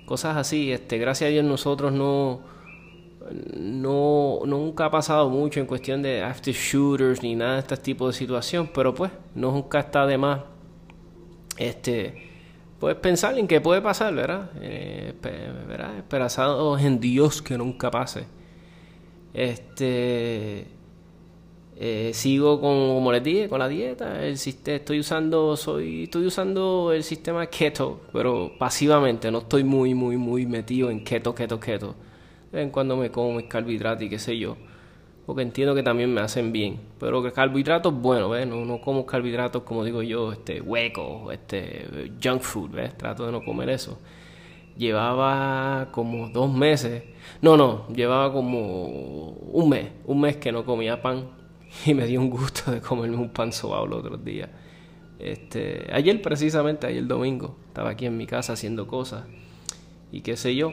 Cosas 0.09 0.39
así, 0.39 0.73
este, 0.73 0.97
gracias 0.97 1.29
a 1.29 1.31
Dios 1.31 1.45
nosotros 1.45 1.93
no 1.93 2.41
no 3.55 4.39
nunca 4.47 4.87
ha 4.87 4.91
pasado 4.91 5.29
mucho 5.29 5.61
en 5.61 5.67
cuestión 5.67 6.01
de 6.01 6.23
after 6.23 6.55
shooters 6.55 7.23
ni 7.23 7.35
nada 7.35 7.57
de 7.57 7.59
este 7.59 7.77
tipo 7.77 8.07
de 8.07 8.15
situación, 8.15 8.71
pero 8.73 8.95
pues 8.95 9.13
nunca 9.35 9.81
está 9.81 10.07
de 10.07 10.17
más 10.17 10.41
este, 11.59 12.15
pues 12.81 12.97
pensar 12.97 13.37
en 13.37 13.47
qué 13.47 13.61
puede 13.61 13.83
pasar, 13.83 14.15
¿verdad? 14.15 14.51
Eh, 14.63 15.13
¿verdad? 15.69 15.99
Esperanzados 15.99 16.81
en 16.81 17.01
Dios 17.01 17.43
que 17.43 17.59
nunca 17.59 17.91
pase. 17.91 18.25
Este, 19.35 20.69
eh, 21.81 22.11
sigo 22.13 22.61
con, 22.61 22.95
como 22.95 23.13
les 23.13 23.23
dije, 23.23 23.49
con 23.49 23.61
la 23.61 23.69
dieta. 23.69 24.25
El 24.25 24.35
estoy 24.35 25.01
usando, 25.01 25.57
soy, 25.57 26.05
estoy 26.05 26.27
usando 26.27 26.93
el 26.93 27.05
sistema 27.05 27.47
keto, 27.47 28.01
pero 28.13 28.53
pasivamente. 28.59 29.31
No 29.31 29.39
estoy 29.39 29.65
muy, 29.65 29.95
muy, 29.95 30.17
muy 30.17 30.47
metido 30.47 30.91
en 30.91 31.05
keto, 31.05 31.35
keto, 31.35 31.61
keto. 31.61 31.95
en 32.53 32.71
cuando 32.71 32.97
me 32.97 33.11
como 33.11 33.35
mis 33.35 33.47
carbohidratos 33.47 34.05
y 34.05 34.09
qué 34.09 34.19
sé 34.19 34.39
yo 34.39 34.57
porque 35.29 35.43
entiendo 35.43 35.75
que 35.75 35.83
también 35.83 36.15
me 36.15 36.23
hacen 36.23 36.53
bien. 36.53 36.81
Pero 36.99 37.23
que 37.23 37.33
carbohidratos, 37.33 37.93
bueno, 37.93 38.31
¿ves? 38.31 38.47
No, 38.47 38.65
no 38.65 38.81
como 38.81 39.05
carbohidratos, 39.05 39.63
como 39.63 39.85
digo 39.85 40.03
yo, 40.03 40.33
este 40.33 40.63
hueco, 40.63 41.31
este 41.31 42.11
junk 42.25 42.41
food, 42.41 42.71
¿ves? 42.71 42.97
Trato 42.97 43.27
de 43.27 43.33
no 43.33 43.45
comer 43.45 43.69
eso. 43.69 43.99
Llevaba 44.79 45.91
como 45.93 46.31
dos 46.31 46.51
meses, 46.51 47.03
no, 47.43 47.59
no, 47.59 47.87
llevaba 47.89 48.33
como 48.33 48.87
un 49.33 49.69
mes, 49.69 49.91
un 50.07 50.19
mes 50.19 50.39
que 50.39 50.51
no 50.51 50.65
comía 50.65 51.03
pan 51.03 51.29
y 51.87 51.95
me 51.95 52.07
dio 52.07 52.21
un 52.21 52.31
gusto 52.31 52.71
de 52.71 52.81
comerme 52.81 53.17
un 53.17 53.31
pan 53.31 53.53
sobao 53.53 53.87
los 53.87 54.01
otros 54.01 54.25
días. 54.25 54.49
Este, 55.19 55.89
ayer 55.93 56.23
precisamente, 56.23 56.87
ayer 56.87 57.07
domingo, 57.07 57.57
estaba 57.69 57.91
aquí 57.91 58.07
en 58.07 58.17
mi 58.17 58.27
casa 58.27 58.53
haciendo 58.53 58.87
cosas 58.87 59.25
y 60.13 60.21
qué 60.21 60.37
sé 60.37 60.55
yo, 60.55 60.73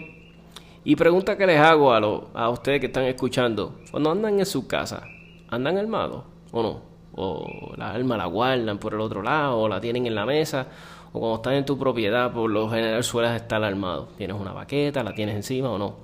y 0.83 0.95
pregunta 0.95 1.35
que 1.35 1.47
les 1.47 1.59
hago 1.59 1.93
a, 1.93 1.99
lo, 1.99 2.29
a 2.35 2.49
ustedes 2.51 2.79
que 2.79 2.85
están 2.85 3.05
escuchando, 3.05 3.79
cuando 3.89 4.11
andan 4.11 4.39
en 4.39 4.45
su 4.45 4.67
casa, 4.67 5.07
¿andan 5.47 5.79
armados 5.79 6.23
o 6.51 6.61
no? 6.61 6.81
O 7.15 7.73
la 7.75 7.91
arma 7.91 8.17
la 8.17 8.27
guardan 8.27 8.77
por 8.77 8.93
el 8.93 8.99
otro 8.99 9.23
lado, 9.23 9.57
o 9.57 9.67
la 9.67 9.81
tienen 9.81 10.05
en 10.05 10.13
la 10.13 10.27
mesa, 10.27 10.67
o 11.11 11.19
cuando 11.19 11.37
están 11.37 11.53
en 11.55 11.65
tu 11.65 11.79
propiedad, 11.79 12.31
por 12.31 12.51
lo 12.51 12.69
general 12.69 13.03
sueles 13.03 13.31
estar 13.31 13.63
armado. 13.63 14.09
¿Tienes 14.15 14.39
una 14.39 14.53
baqueta, 14.53 15.03
la 15.03 15.15
tienes 15.15 15.35
encima 15.35 15.71
o 15.71 15.79
no? 15.79 15.95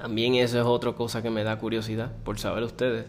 También 0.00 0.36
eso 0.36 0.58
es 0.58 0.64
otra 0.64 0.92
cosa 0.92 1.22
que 1.22 1.28
me 1.28 1.44
da 1.44 1.58
curiosidad 1.58 2.12
por 2.24 2.38
saber 2.38 2.62
ustedes. 2.62 3.04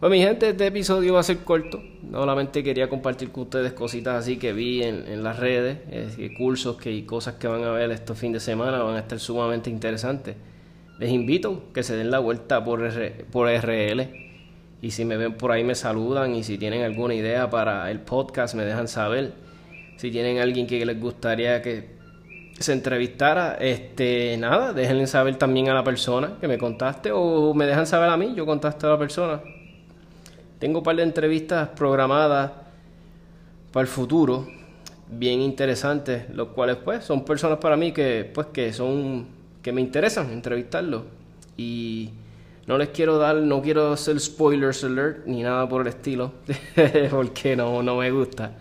Pues 0.00 0.10
mi 0.10 0.18
gente, 0.18 0.48
este 0.48 0.66
episodio 0.66 1.12
va 1.12 1.20
a 1.20 1.22
ser 1.22 1.40
corto. 1.40 1.82
Solamente 2.10 2.64
quería 2.64 2.88
compartir 2.88 3.30
con 3.30 3.42
ustedes 3.42 3.74
cositas 3.74 4.14
así 4.14 4.38
que 4.38 4.54
vi 4.54 4.82
en, 4.82 5.22
las 5.22 5.38
redes, 5.38 5.76
cursos 6.38 6.78
que, 6.78 6.90
y 6.90 7.02
cosas 7.02 7.34
que 7.34 7.46
van 7.46 7.62
a 7.64 7.70
ver 7.70 7.90
estos 7.90 8.18
fin 8.18 8.32
de 8.32 8.40
semana 8.40 8.82
van 8.82 8.96
a 8.96 9.00
estar 9.00 9.20
sumamente 9.20 9.68
interesantes. 9.68 10.36
Les 10.98 11.10
invito 11.10 11.64
que 11.74 11.82
se 11.82 11.96
den 11.96 12.10
la 12.10 12.18
vuelta 12.18 12.64
por, 12.64 12.80
por 13.30 13.50
RL 13.50 14.08
y 14.80 14.90
si 14.90 15.04
me 15.04 15.18
ven 15.18 15.34
por 15.34 15.52
ahí 15.52 15.64
me 15.64 15.74
saludan 15.74 16.34
y 16.34 16.44
si 16.44 16.56
tienen 16.56 16.82
alguna 16.82 17.12
idea 17.12 17.50
para 17.50 17.90
el 17.90 18.00
podcast 18.00 18.54
me 18.54 18.64
dejan 18.64 18.88
saber. 18.88 19.34
Si 19.98 20.10
tienen 20.10 20.38
alguien 20.38 20.66
que 20.66 20.82
les 20.86 20.98
gustaría 20.98 21.60
que 21.60 21.90
se 22.58 22.72
entrevistara, 22.72 23.58
este, 23.60 24.38
nada, 24.38 24.72
déjenle 24.72 25.06
saber 25.06 25.36
también 25.36 25.68
a 25.68 25.74
la 25.74 25.84
persona 25.84 26.38
que 26.40 26.48
me 26.48 26.56
contaste 26.56 27.10
o 27.12 27.52
me 27.52 27.66
dejan 27.66 27.86
saber 27.86 28.08
a 28.08 28.16
mí, 28.16 28.32
yo 28.34 28.46
contacto 28.46 28.86
a 28.86 28.90
la 28.92 28.98
persona 28.98 29.42
tengo 30.60 30.78
un 30.78 30.84
par 30.84 30.94
de 30.94 31.02
entrevistas 31.02 31.70
programadas 31.70 32.52
para 33.72 33.82
el 33.82 33.88
futuro. 33.88 34.46
bien 35.12 35.40
interesantes, 35.40 36.30
los 36.30 36.48
cuales 36.48 36.76
pues 36.76 37.04
son 37.04 37.24
personas 37.24 37.58
para 37.58 37.76
mí 37.76 37.90
que 37.90 38.30
pues 38.32 38.46
que 38.48 38.72
son 38.72 39.26
que 39.60 39.72
me 39.72 39.80
interesan 39.80 40.30
entrevistarlos 40.30 41.02
y 41.56 42.10
no 42.66 42.78
les 42.78 42.90
quiero 42.90 43.18
dar, 43.18 43.36
no 43.36 43.60
quiero 43.60 43.92
hacer 43.92 44.20
spoilers 44.20 44.84
alert 44.84 45.26
ni 45.26 45.42
nada 45.42 45.68
por 45.68 45.82
el 45.82 45.88
estilo, 45.88 46.32
porque 47.10 47.56
no, 47.56 47.82
no 47.82 47.96
me 47.96 48.10
gusta. 48.12 48.52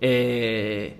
Eh, 0.00 0.96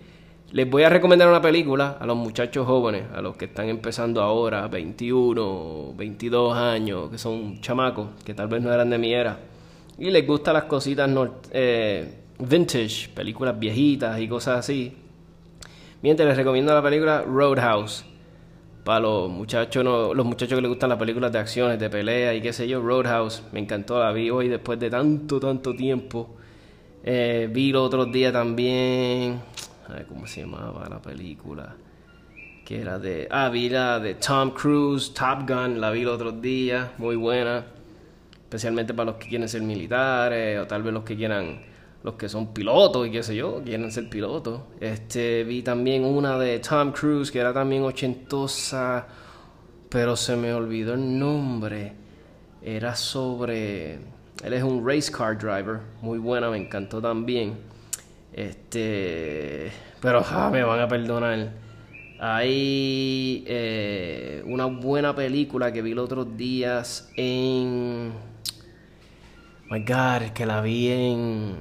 les 0.53 0.71
voy 0.71 0.83
a 0.83 0.89
recomendar 0.89 1.29
una 1.29 1.41
película 1.41 1.97
a 1.99 2.07
los 2.07 2.17
muchachos 2.17 2.67
jóvenes, 2.67 3.05
a 3.15 3.23
los 3.23 3.37
que 3.37 3.47
están 3.47 3.69
empezando 3.69 4.23
ahora, 4.23 4.69
21, 4.69 5.95
22 5.97 6.57
años, 6.57 7.11
que 7.11 7.19
son 7.19 7.61
chamacos, 7.61 8.09
que 8.25 8.35
tal 8.35 8.49
vez 8.49 8.63
no 8.63 8.73
eran 8.73 8.91
de 8.91 8.99
mi 8.99 9.13
era, 9.13 9.39
y 9.99 10.11
les 10.11 10.27
gustan 10.27 10.55
las 10.55 10.65
cositas 10.65 11.11
eh, 11.53 12.15
vintage, 12.39 13.09
películas 13.15 13.59
viejitas 13.59 14.19
y 14.21 14.29
cosas 14.29 14.61
así. 14.61 14.93
Mientras 16.03 16.29
les 16.29 16.37
recomiendo 16.37 16.75
la 16.75 16.83
película 16.83 17.23
Roadhouse 17.23 18.05
para 18.85 19.01
los 19.01 19.31
muchachos, 19.31 19.85
los 19.85 20.27
muchachos 20.27 20.57
que 20.57 20.61
les 20.61 20.69
gustan 20.69 20.91
las 20.91 20.99
películas 20.99 21.33
de 21.33 21.39
acciones, 21.39 21.79
de 21.79 21.89
pelea 21.89 22.35
y 22.35 22.43
qué 22.43 22.53
sé 22.53 22.69
yo, 22.69 22.83
Roadhouse, 22.83 23.43
me 23.53 23.61
encantó, 23.61 23.99
la 23.99 24.13
vi 24.13 24.29
hoy 24.31 24.49
después 24.49 24.79
de 24.79 24.91
tanto, 24.91 25.41
tanto 25.41 25.75
tiempo. 25.75 26.37
Eh, 27.03 27.49
vi 27.51 27.71
el 27.71 27.77
otro 27.77 28.07
día 28.07 28.33
también, 28.33 29.41
a 29.89 29.93
ver 29.93 30.07
cómo 30.07 30.27
se 30.27 30.41
llamaba 30.41 30.87
la 30.89 31.01
película, 31.01 31.77
que 32.65 32.81
era 32.81 32.99
de, 32.99 33.29
ah, 33.31 33.49
vi 33.49 33.69
la 33.69 34.01
de 34.01 34.15
Tom 34.15 34.51
Cruise, 34.51 35.13
Top 35.15 35.49
Gun, 35.49 35.81
la 35.81 35.91
vi 35.91 36.03
el 36.03 36.09
otro 36.09 36.33
día, 36.33 36.93
muy 36.99 37.17
buena, 37.17 37.65
especialmente 38.45 38.95
para 38.95 39.13
los 39.13 39.17
que 39.17 39.29
quieren 39.29 39.49
ser 39.49 39.63
militares 39.63 40.61
o 40.61 40.67
tal 40.67 40.83
vez 40.83 40.93
los 40.93 41.05
que 41.05 41.17
quieran 41.17 41.63
los 42.03 42.15
que 42.15 42.29
son 42.29 42.53
pilotos 42.53 43.07
y 43.07 43.11
qué 43.11 43.23
sé 43.23 43.35
yo, 43.35 43.63
quieren 43.65 43.91
ser 43.91 44.09
pilotos. 44.11 44.61
Este, 44.79 45.43
vi 45.45 45.63
también 45.63 46.05
una 46.05 46.39
de 46.39 46.59
Tom 46.59 46.93
Cruise 46.93 47.31
que 47.31 47.39
era 47.39 47.53
también 47.53 47.83
ochentosa, 47.83 49.07
pero 49.89 50.15
se 50.15 50.37
me 50.37 50.53
olvidó 50.53 50.95
el 50.95 51.19
nombre. 51.19 51.93
Era 52.63 52.95
sobre 52.95 53.99
él 54.45 54.53
es 54.53 54.63
un 54.63 54.87
race 54.87 55.11
car 55.11 55.39
driver, 55.39 55.81
muy 56.03 56.19
buena, 56.19 56.51
me 56.51 56.59
encantó 56.59 57.01
también. 57.01 57.57
Este, 58.33 59.71
pero 60.03 60.23
ah, 60.29 60.51
me 60.53 60.63
van 60.63 60.81
a 60.81 60.89
perdonar. 60.89 61.53
Hay 62.19 63.45
eh, 63.47 64.43
una 64.47 64.67
buena 64.67 65.15
película 65.15 65.73
que 65.73 65.81
vi 65.83 65.95
los 65.95 66.05
otros 66.05 66.37
días 66.37 67.11
en. 67.17 68.13
My 69.75 69.81
God, 69.81 70.31
que 70.33 70.47
la 70.47 70.61
vi 70.61 70.89
en 70.89 71.57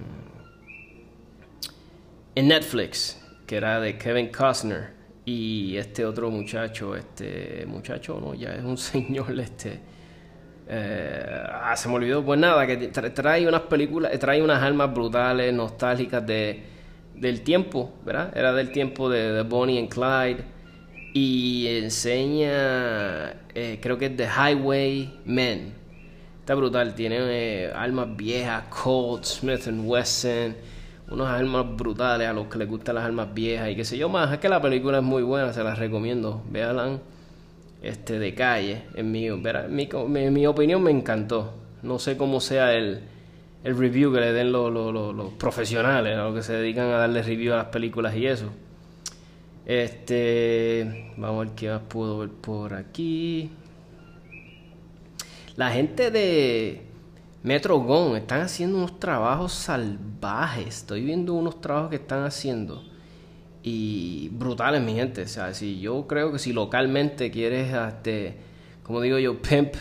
en 2.36 2.48
Netflix, 2.48 3.20
que 3.48 3.56
era 3.56 3.80
de 3.80 3.98
Kevin 3.98 4.28
Costner 4.28 4.92
y 5.26 5.78
este 5.78 6.06
otro 6.06 6.30
muchacho, 6.30 6.96
este 6.96 7.66
muchacho 7.66 8.20
no, 8.22 8.36
ya 8.36 8.54
es 8.54 8.64
un 8.64 8.78
señor, 8.78 9.40
este, 9.40 9.80
eh, 10.68 11.44
ah, 11.54 11.76
se 11.76 11.90
me 11.90 11.96
olvidó, 11.96 12.24
pues 12.24 12.40
nada, 12.40 12.68
que 12.68 12.78
trae 12.78 13.48
unas 13.48 13.62
películas, 13.62 14.12
trae 14.20 14.44
unas 14.44 14.62
almas 14.62 14.94
brutales, 14.94 15.52
nostálgicas 15.52 16.24
de, 16.24 16.62
del 17.16 17.42
tiempo, 17.42 17.96
¿verdad? 18.06 18.32
Era 18.38 18.54
del 18.54 18.72
tiempo 18.72 19.10
de, 19.10 19.42
Bonnie 19.42 19.80
and 19.80 19.90
Clyde 19.90 20.44
y 21.16 21.66
enseña, 21.82 23.32
eh, 23.56 23.80
creo 23.82 23.98
que 23.98 24.06
es 24.06 24.16
The 24.16 24.28
Highway 24.28 25.20
Men. 25.26 25.83
Está 26.44 26.56
brutal, 26.56 26.94
tiene 26.94 27.20
eh, 27.20 27.72
almas 27.74 28.18
viejas, 28.18 28.66
Colt, 28.70 29.24
Smith 29.24 29.66
Wesson 29.66 30.56
unos 31.10 31.28
armas 31.28 31.66
brutales 31.76 32.28
a 32.28 32.34
los 32.34 32.48
que 32.48 32.58
les 32.58 32.68
gustan 32.68 32.96
las 32.96 33.06
armas 33.06 33.34
viejas 33.34 33.70
y 33.70 33.76
qué 33.76 33.86
sé 33.86 33.98
yo 33.98 34.10
más. 34.10 34.32
Es 34.32 34.40
que 34.40 34.50
la 34.50 34.62
película 34.62 34.98
es 34.98 35.04
muy 35.04 35.24
buena, 35.24 35.54
se 35.54 35.64
las 35.64 35.78
recomiendo. 35.78 36.42
Véanla 36.50 37.00
este, 37.82 38.20
de 38.20 38.34
calle. 38.34 38.84
En 38.96 39.12
mi, 39.12 39.30
mi, 39.30 40.32
mi, 40.32 40.48
opinión 40.48 40.82
me 40.84 40.92
encantó. 40.92 41.54
No 41.82 42.00
sé 42.00 42.18
cómo 42.18 42.40
sea 42.40 42.74
el, 42.74 43.02
el 43.64 43.78
review 43.78 44.12
que 44.12 44.20
le 44.20 44.34
den 44.34 44.52
los, 44.52 44.72
los, 44.72 45.34
profesionales, 45.34 46.18
a 46.18 46.24
los 46.24 46.36
que 46.36 46.44
se 46.44 46.54
dedican 46.54 46.88
a 46.88 46.98
darle 46.98 47.22
review 47.22 47.54
a 47.54 47.58
las 47.58 47.68
películas 47.68 48.16
y 48.16 48.26
eso. 48.26 48.50
Este, 49.66 51.12
vamos 51.18 51.42
a 51.42 51.46
ver 51.46 51.56
qué 51.56 51.70
más 51.70 51.82
puedo 51.88 52.20
ver 52.20 52.30
por 52.30 52.74
aquí. 52.74 53.52
La 55.56 55.70
gente 55.70 56.10
de 56.10 56.82
Metro 57.44 57.78
Gon 57.78 58.16
están 58.16 58.42
haciendo 58.42 58.78
unos 58.78 59.00
trabajos 59.00 59.54
salvajes. 59.54 60.78
Estoy 60.78 61.04
viendo 61.04 61.36
unos 61.36 61.62
trabajos 61.62 61.92
que 61.92 61.98
están 61.98 62.24
haciendo. 62.24 62.84
Y 63.62 64.30
brutales, 64.30 64.82
mi 64.82 64.96
gente. 64.96 65.22
O 65.22 65.28
sea, 65.28 65.54
si 65.54 65.80
yo 65.80 66.08
creo 66.08 66.32
que 66.32 66.40
si 66.40 66.54
localmente 66.54 67.30
quieres, 67.30 67.72
este, 67.72 68.36
como 68.82 69.00
digo 69.02 69.20
yo, 69.20 69.40
pimp, 69.44 69.76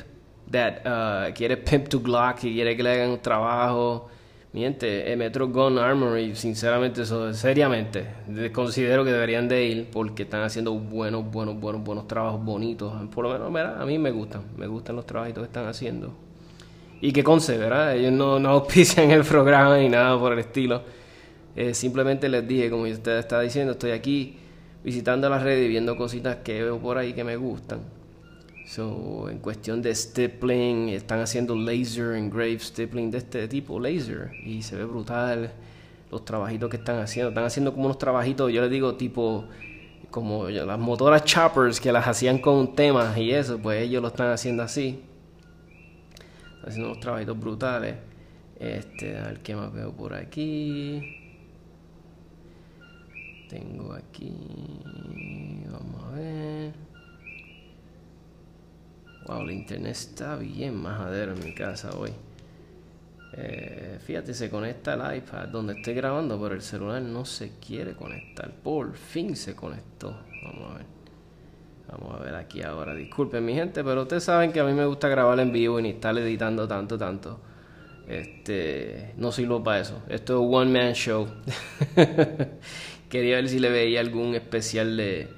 that, 0.51 0.83
uh, 0.85 1.33
quieres 1.33 1.59
pimp 1.59 1.89
to 1.89 2.01
Glock 2.01 2.45
y 2.45 2.53
quieres 2.53 2.77
que 2.77 2.83
le 2.83 2.91
hagan 2.93 3.11
un 3.11 3.21
trabajo. 3.21 4.11
Mi 4.53 4.61
gente, 4.61 5.11
eh, 5.11 5.17
Metro 5.17 5.49
Gun 5.49 5.79
Armory, 5.79 6.37
sinceramente, 6.37 7.03
eso, 7.03 7.33
seriamente, 7.33 8.05
considero 8.53 9.03
que 9.03 9.11
deberían 9.11 9.49
de 9.49 9.65
ir 9.65 9.89
porque 9.91 10.25
están 10.25 10.43
haciendo 10.43 10.75
buenos, 10.75 11.31
buenos, 11.31 11.59
buenos, 11.59 11.83
buenos 11.83 12.07
trabajos 12.07 12.45
bonitos. 12.45 12.93
Por 13.15 13.25
lo 13.25 13.51
menos, 13.51 13.81
a 13.81 13.87
mí 13.87 13.99
me 13.99 14.11
gustan, 14.11 14.43
me 14.59 14.67
gustan 14.67 14.97
los 14.97 15.07
trabajitos 15.07 15.43
que 15.43 15.47
están 15.47 15.67
haciendo. 15.67 16.13
Y 17.01 17.13
que 17.15 17.25
conce, 17.25 17.57
¿verdad? 17.57 17.97
Ellos 17.97 18.13
no, 18.13 18.39
no 18.39 18.49
auspician 18.51 19.11
el 19.11 19.25
programa 19.25 19.79
ni 19.79 19.89
nada 19.89 20.19
por 20.19 20.35
el 20.35 20.41
estilo. 20.41 20.83
Eh, 21.57 21.73
simplemente 21.73 22.29
les 22.29 22.47
dije, 22.47 22.69
como 22.69 22.83
usted 22.83 23.19
está 23.19 23.41
diciendo, 23.41 23.73
estoy 23.73 23.93
aquí 23.93 24.37
visitando 24.85 25.31
las 25.31 25.43
redes 25.43 25.65
y 25.65 25.69
viendo 25.69 25.97
cositas 25.97 26.37
que 26.45 26.63
veo 26.63 26.79
por 26.79 26.99
ahí 26.99 27.15
que 27.15 27.25
me 27.25 27.37
gustan. 27.37 27.81
So, 28.65 29.29
en 29.29 29.39
cuestión 29.39 29.83
de 29.83 29.95
stippling, 29.95 30.91
están 30.91 31.21
haciendo 31.21 31.55
laser 31.55 32.15
engraved 32.15 32.61
stippling 32.61 33.11
de 33.11 33.19
este 33.19 33.49
tipo, 33.49 33.81
laser, 33.81 34.33
y 34.45 34.63
se 34.63 34.77
ve 34.77 34.85
brutal 34.85 35.53
los 36.11 36.25
trabajitos 36.25 36.71
que 36.71 36.77
están 36.77 37.01
haciendo. 37.01 37.31
Están 37.31 37.45
haciendo 37.45 37.73
como 37.73 37.87
unos 37.87 37.99
trabajitos, 37.99 38.53
yo 38.53 38.63
les 38.63 38.71
digo, 38.71 38.95
tipo 38.95 39.45
como 40.11 40.49
las 40.49 40.79
motoras 40.79 41.25
choppers 41.25 41.81
que 41.81 41.91
las 41.91 42.07
hacían 42.07 42.39
con 42.39 42.75
temas 42.75 43.17
y 43.17 43.33
eso, 43.33 43.59
pues 43.59 43.83
ellos 43.83 44.03
lo 44.03 44.09
están 44.09 44.31
haciendo 44.31 44.63
así 44.63 45.01
haciendo 46.65 46.91
unos 46.91 47.01
trabajitos 47.01 47.39
brutales. 47.39 47.97
Este, 48.59 49.19
a 49.19 49.25
ver 49.25 49.41
qué 49.41 49.57
más 49.57 49.73
veo 49.73 49.93
por 49.93 50.15
aquí. 50.15 51.19
Tengo 53.49 53.93
aquí. 53.93 54.33
Vamos 55.71 56.05
a 56.05 56.11
ver. 56.17 56.75
Wow, 59.27 59.43
el 59.43 59.53
internet 59.53 59.93
está 59.93 60.37
bien 60.37 60.77
majadero 60.83 61.33
en 61.33 61.45
mi 61.45 61.55
casa 61.55 61.91
hoy. 61.97 62.11
Eh, 63.35 63.99
fíjate, 64.05 64.35
se 64.35 64.51
conecta 64.51 64.95
el 64.95 65.17
iPad 65.19 65.49
donde 65.49 65.75
estoy 65.75 65.95
grabando, 65.95 66.41
pero 66.41 66.55
el 66.55 66.63
celular 66.63 67.01
no 67.01 67.25
se 67.25 67.53
quiere 67.59 67.95
conectar. 67.95 68.51
Por 68.51 68.95
fin 68.95 69.37
se 69.37 69.55
conectó. 69.55 70.17
Vamos 70.45 70.71
a 70.71 70.79
ver. 70.79 70.87
Vamos 71.89 72.21
a 72.21 72.25
ver 72.25 72.35
aquí 72.35 72.63
ahora. 72.63 72.95
Disculpen 72.95 73.45
mi 73.45 73.55
gente, 73.55 73.85
pero 73.85 74.03
ustedes 74.03 74.25
saben 74.25 74.53
que 74.53 74.61
a 74.61 74.65
mí 74.65 74.73
me 74.73 74.87
gusta 74.87 75.09
grabar 75.09 75.39
en 75.41 75.53
vivo 75.53 75.79
y 75.79 75.83
ni 75.83 75.91
estar 75.91 76.17
editando 76.19 76.67
tanto, 76.67 76.99
tanto. 76.99 77.41
Este, 78.09 79.13
no 79.17 79.31
sirvo 79.31 79.63
para 79.63 79.81
eso. 79.81 80.03
Esto 80.09 80.43
es 80.43 80.55
one 80.55 80.71
man 80.71 80.93
show. 80.95 81.29
Quería 83.09 83.37
ver 83.37 83.49
si 83.49 83.59
le 83.59 83.71
veía 83.71 84.01
algún 84.01 84.35
especial 84.35 84.97
de, 84.97 85.29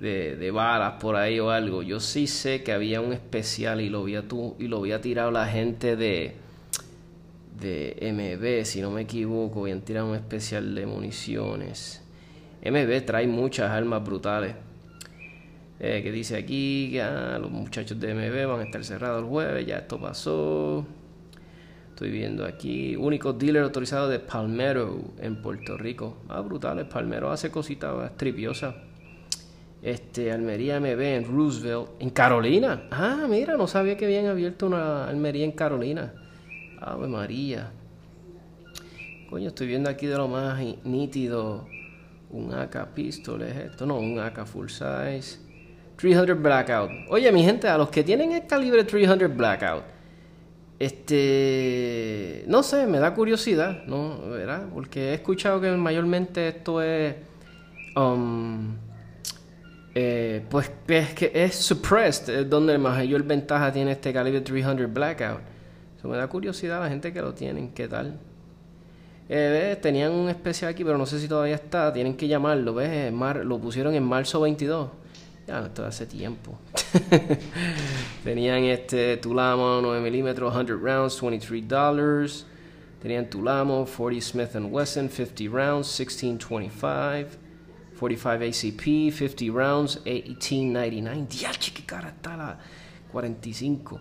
de, 0.00 0.50
balas 0.50 0.94
por 1.00 1.16
ahí 1.16 1.40
o 1.40 1.50
algo. 1.50 1.82
Yo 1.82 2.00
sí 2.00 2.26
sé 2.26 2.62
que 2.62 2.72
había 2.72 3.00
un 3.00 3.12
especial 3.12 3.80
y 3.80 3.88
lo 3.88 4.00
había, 4.02 4.26
tu, 4.26 4.56
y 4.58 4.68
lo 4.68 4.78
había 4.78 5.00
tirado 5.00 5.30
la 5.30 5.46
gente 5.46 5.96
de, 5.96 6.34
de 7.60 7.96
MB, 8.12 8.64
si 8.64 8.80
no 8.80 8.90
me 8.90 9.02
equivoco. 9.02 9.62
Habían 9.62 9.82
tirado 9.82 10.08
un 10.10 10.16
especial 10.16 10.74
de 10.74 10.86
municiones. 10.86 12.02
MB 12.64 13.04
trae 13.04 13.26
muchas 13.26 13.70
armas 13.70 14.04
brutales. 14.04 14.54
Eh, 15.80 16.02
que 16.02 16.10
dice 16.10 16.36
aquí 16.36 16.90
que 16.90 17.02
ah, 17.02 17.38
los 17.40 17.52
muchachos 17.52 18.00
de 18.00 18.12
MB 18.12 18.48
van 18.50 18.60
a 18.60 18.64
estar 18.64 18.82
cerrados 18.82 19.22
el 19.22 19.28
jueves, 19.28 19.64
ya 19.64 19.78
esto 19.78 20.00
pasó. 20.00 20.84
Estoy 21.90 22.10
viendo 22.10 22.44
aquí, 22.44 22.96
único 22.96 23.32
dealer 23.32 23.62
autorizado 23.62 24.08
de 24.08 24.18
Palmero 24.18 25.00
en 25.18 25.40
Puerto 25.40 25.76
Rico. 25.76 26.18
Ah, 26.28 26.40
brutales, 26.40 26.86
Palmero 26.86 27.30
hace 27.30 27.50
cositas 27.50 28.16
tripiosas. 28.16 28.74
Este, 29.82 30.32
Almería 30.32 30.80
MB 30.80 31.00
en 31.00 31.24
Roosevelt, 31.24 31.90
en 32.00 32.10
Carolina. 32.10 32.88
Ah, 32.90 33.26
mira, 33.28 33.56
no 33.56 33.66
sabía 33.66 33.96
que 33.96 34.06
habían 34.06 34.26
abierto 34.26 34.66
una 34.66 35.08
Almería 35.08 35.44
en 35.44 35.52
Carolina. 35.52 36.12
Ave 36.80 37.06
María. 37.06 37.70
Coño, 39.30 39.48
estoy 39.48 39.66
viendo 39.66 39.88
aquí 39.90 40.06
de 40.06 40.16
lo 40.16 40.26
más 40.26 40.60
nítido. 40.84 41.66
Un 42.30 42.52
AK 42.52 42.88
pistol 42.88 43.42
es 43.42 43.56
esto, 43.56 43.86
no, 43.86 43.98
un 43.98 44.18
AK 44.18 44.44
full 44.46 44.68
size. 44.68 45.38
300 45.96 46.40
Blackout. 46.40 46.90
Oye, 47.08 47.30
mi 47.32 47.42
gente, 47.42 47.68
a 47.68 47.76
los 47.76 47.90
que 47.90 48.04
tienen 48.04 48.32
el 48.32 48.46
calibre 48.46 48.84
300 48.84 49.36
Blackout, 49.36 49.82
este, 50.78 52.44
no 52.46 52.62
sé, 52.62 52.86
me 52.86 53.00
da 53.00 53.14
curiosidad, 53.14 53.84
¿no? 53.86 54.20
¿Verdad? 54.28 54.66
Porque 54.72 55.10
he 55.10 55.14
escuchado 55.14 55.60
que 55.60 55.70
mayormente 55.72 56.48
esto 56.48 56.80
es 56.80 57.16
um, 57.96 58.76
eh, 59.94 60.44
pues 60.48 60.70
es 60.86 61.14
que 61.14 61.30
es 61.34 61.54
suppressed, 61.56 62.28
es 62.28 62.48
donde 62.48 62.78
mayor 62.78 63.22
ventaja 63.22 63.72
tiene 63.72 63.92
este 63.92 64.12
calibre 64.12 64.40
300 64.40 64.92
Blackout. 64.92 65.40
Eso 65.98 66.08
me 66.08 66.16
da 66.16 66.28
curiosidad 66.28 66.78
a 66.78 66.84
la 66.84 66.88
gente 66.88 67.12
que 67.12 67.20
lo 67.20 67.34
tienen, 67.34 67.70
¿qué 67.72 67.88
tal? 67.88 68.18
Eh, 69.28 69.76
tenían 69.82 70.12
un 70.12 70.28
especial 70.28 70.70
aquí, 70.70 70.84
pero 70.84 70.96
no 70.96 71.04
sé 71.04 71.20
si 71.20 71.28
todavía 71.28 71.56
está. 71.56 71.92
Tienen 71.92 72.16
que 72.16 72.28
llamarlo, 72.28 72.74
¿ves? 72.74 73.12
Lo 73.44 73.58
pusieron 73.58 73.94
en 73.94 74.02
marzo 74.04 74.40
22. 74.40 74.88
Ya, 75.46 75.60
esto 75.60 75.84
hace 75.84 76.06
tiempo. 76.06 76.58
Tenían 78.24 78.64
este 78.64 79.16
Tulamo 79.16 79.80
9 79.82 80.00
milímetros, 80.00 80.52
100 80.54 80.80
rounds, 80.80 81.22
$23. 81.22 82.44
Tenían 83.00 83.30
Tulamo 83.30 83.86
40 83.86 84.20
Smith 84.20 84.54
Wesson, 84.54 85.10
50 85.10 85.44
rounds, 85.50 86.00
1625. 86.00 87.47
45 87.98 88.44
ACP, 88.44 89.12
50 89.12 89.52
rounds, 89.52 90.00
1899. 90.04 91.26
Diache, 91.28 91.72
qué 91.72 91.84
cara 91.84 92.08
está 92.08 92.36
la 92.36 92.58
45. 93.12 94.00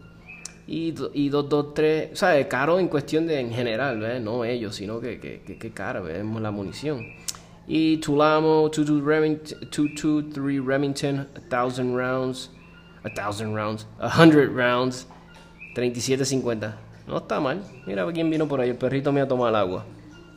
Y, 0.67 0.93
y 1.13 1.29
223, 1.29 2.11
o 2.11 2.15
sea, 2.15 2.47
caro 2.49 2.77
en 2.79 2.89
cuestión 2.89 3.25
de 3.25 3.39
en 3.39 3.51
general, 3.51 3.99
¿ves? 3.99 4.21
no 4.21 4.43
ellos, 4.43 4.75
sino 4.75 4.99
que, 4.99 5.19
que, 5.19 5.41
que, 5.41 5.57
que 5.57 5.71
caro, 5.71 6.03
vemos 6.03 6.41
la 6.41 6.51
munición. 6.51 7.05
Y 7.67 7.97
Tulamo, 7.97 8.69
223 8.69 10.65
Remington, 10.65 11.27
1000 11.49 11.93
rounds, 11.95 12.51
1000 13.03 13.53
rounds, 13.53 13.87
100 13.99 14.55
rounds, 14.55 15.07
37.50. 15.75 16.75
No 17.07 17.17
está 17.17 17.39
mal. 17.39 17.63
Mira 17.85 18.05
quién 18.11 18.29
vino 18.29 18.47
por 18.47 18.59
ahí. 18.59 18.69
El 18.69 18.77
perrito 18.77 19.11
me 19.11 19.21
ha 19.21 19.27
tomado 19.27 19.49
el 19.49 19.55
agua. 19.55 19.85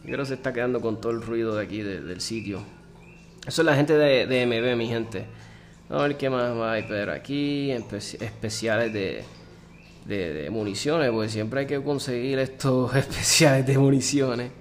Yo 0.03 0.07
creo 0.07 0.19
que 0.19 0.27
se 0.27 0.35
está 0.35 0.53
quedando 0.53 0.81
con 0.81 1.01
todo 1.01 1.13
el 1.13 1.23
ruido 1.23 1.55
de 1.57 1.63
aquí 1.63 1.83
del 1.83 2.21
sitio. 2.21 2.61
Eso 3.47 3.63
es 3.63 3.67
la 3.67 3.75
gente 3.75 3.95
de, 3.95 4.27
de 4.27 4.47
MB, 4.47 4.77
mi 4.77 4.87
gente. 4.87 5.27
A 5.89 6.03
ver 6.03 6.17
qué 6.17 6.31
más 6.31 6.57
hay, 6.57 6.85
pero 6.89 7.13
aquí 7.13 7.73
especiales 7.73 8.93
de, 8.93 9.25
de, 10.05 10.49
municiones, 10.51 11.11
pues 11.11 11.33
siempre 11.33 11.61
hay 11.61 11.67
que 11.67 11.83
conseguir 11.83 12.39
estos 12.39 12.95
especiales 12.97 13.67
de 13.67 13.79
municiones. 13.79 14.53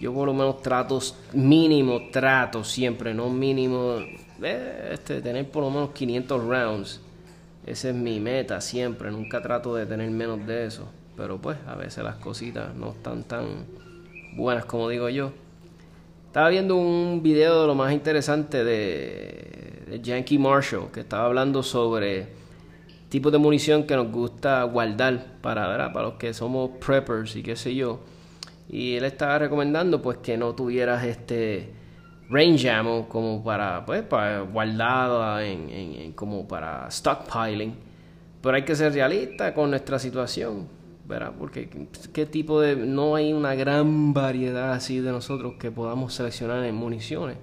Yo 0.00 0.14
por 0.14 0.26
lo 0.26 0.34
menos 0.34 0.62
trato 0.62 1.00
mínimo, 1.32 2.10
trato 2.10 2.64
siempre, 2.64 3.12
no 3.12 3.28
mínimo, 3.28 3.96
eh, 4.42 4.90
este, 4.92 5.20
tener 5.20 5.50
por 5.50 5.64
lo 5.64 5.70
menos 5.70 5.90
500 5.90 6.44
rounds. 6.44 7.00
Esa 7.66 7.90
es 7.90 7.94
mi 7.94 8.20
meta 8.20 8.60
siempre, 8.60 9.10
nunca 9.10 9.42
trato 9.42 9.74
de 9.74 9.84
tener 9.84 10.10
menos 10.10 10.46
de 10.46 10.66
eso. 10.66 10.88
Pero 11.16 11.38
pues 11.38 11.58
a 11.66 11.74
veces 11.74 12.02
las 12.02 12.16
cositas 12.16 12.74
no 12.74 12.90
están 12.90 13.24
tan 13.24 13.66
buenas 14.36 14.64
como 14.64 14.88
digo 14.88 15.08
yo. 15.08 15.32
Estaba 16.30 16.48
viendo 16.48 16.76
un 16.76 17.24
video 17.24 17.62
de 17.62 17.66
lo 17.66 17.74
más 17.74 17.92
interesante 17.92 18.62
de, 18.62 19.82
de 19.88 20.00
Yankee 20.00 20.38
Marshall, 20.38 20.92
que 20.92 21.00
estaba 21.00 21.24
hablando 21.24 21.60
sobre 21.60 22.28
tipos 23.08 23.32
de 23.32 23.38
munición 23.38 23.82
que 23.82 23.96
nos 23.96 24.12
gusta 24.12 24.62
guardar 24.62 25.40
para, 25.40 25.92
para 25.92 26.06
los 26.06 26.14
que 26.14 26.32
somos 26.32 26.70
preppers 26.78 27.34
y 27.34 27.42
qué 27.42 27.56
sé 27.56 27.74
yo. 27.74 27.98
Y 28.68 28.94
él 28.94 29.06
estaba 29.06 29.40
recomendando 29.40 30.00
pues 30.00 30.18
que 30.18 30.36
no 30.36 30.54
tuvieras 30.54 31.02
este 31.02 31.74
range 32.28 32.70
ammo 32.70 33.08
como 33.08 33.42
para 33.42 33.84
pues 33.84 34.02
para 34.02 34.42
guardado 34.42 35.40
en, 35.40 36.12
como 36.12 36.46
para 36.46 36.88
stockpiling. 36.92 37.74
Pero 38.40 38.54
hay 38.54 38.62
que 38.62 38.76
ser 38.76 38.92
realista 38.92 39.52
con 39.52 39.70
nuestra 39.70 39.98
situación 39.98 40.68
¿verdad? 41.10 41.34
porque 41.38 41.68
qué 42.14 42.24
tipo 42.24 42.60
de 42.60 42.76
no 42.76 43.14
hay 43.14 43.34
una 43.34 43.54
gran 43.54 44.14
variedad 44.14 44.72
así 44.72 45.00
de 45.00 45.12
nosotros 45.12 45.56
que 45.58 45.70
podamos 45.70 46.14
seleccionar 46.14 46.64
en 46.64 46.74
municiones 46.74 47.36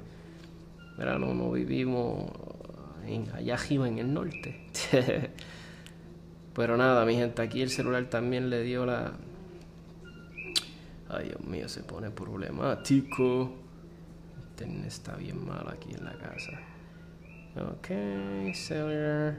¿verdad? 0.97 1.19
no, 1.19 1.35
no 1.35 1.51
vivimos 1.51 2.31
en, 3.05 3.29
allá 3.35 3.53
arriba 3.53 3.87
en 3.87 3.99
el 3.99 4.11
norte 4.11 4.59
pero 6.55 6.77
nada 6.77 7.05
mi 7.05 7.13
gente 7.15 7.43
aquí 7.43 7.61
el 7.61 7.69
celular 7.69 8.05
también 8.05 8.49
le 8.49 8.63
dio 8.63 8.87
la 8.87 9.13
Ay, 11.09 11.29
Dios 11.29 11.41
mío, 11.41 11.69
se 11.69 11.83
pone 11.83 12.11
problemático. 12.11 13.49
Internet 14.49 14.87
está 14.87 15.15
bien 15.15 15.45
mal 15.45 15.65
aquí 15.69 15.93
en 15.93 16.03
la 16.03 16.13
casa. 16.17 16.51
Ok, 17.55 18.53
cellular. 18.53 19.37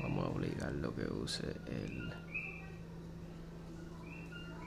Vamos 0.00 0.24
a 0.24 0.28
obligarlo 0.30 0.94
que 0.94 1.04
use 1.04 1.46
el. 1.66 2.21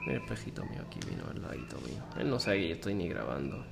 El 0.08 0.16
espejito 0.18 0.64
mío 0.66 0.82
aquí 0.88 1.00
vino 1.10 1.24
al 1.30 1.42
ladito 1.42 1.78
mío. 1.78 2.04
Él 2.20 2.30
no 2.30 2.40
sabe 2.40 2.60
que 2.60 2.68
yo 2.70 2.76
estoy 2.76 2.94
ni 2.94 3.08
grabando. 3.08 3.64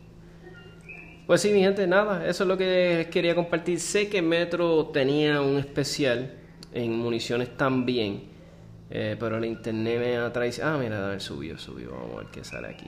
Pues 1.28 1.42
sí, 1.42 1.54
mi 1.54 1.62
gente, 1.62 1.88
nada, 1.88 2.28
eso 2.28 2.44
es 2.44 2.48
lo 2.48 2.58
que 2.58 3.08
quería 3.12 3.34
compartir. 3.34 3.80
Sé 3.80 4.10
que 4.10 4.22
Metro 4.22 4.88
tenía 4.88 5.42
un 5.42 5.58
especial 5.58 6.34
en 6.74 6.98
municiones 6.98 7.56
también. 7.56 8.24
Eh, 8.90 9.16
pero 9.20 9.38
el 9.38 9.46
internet 9.46 10.00
me 10.00 10.30
traicionado. 10.32 10.78
Ah, 10.78 10.80
mira, 10.82 11.06
a 11.06 11.10
ver, 11.10 11.22
subió, 11.22 11.58
subió. 11.58 11.92
Vamos 11.92 12.16
a 12.16 12.18
ver 12.20 12.28
qué 12.28 12.44
sale 12.44 12.68
aquí. 12.68 12.88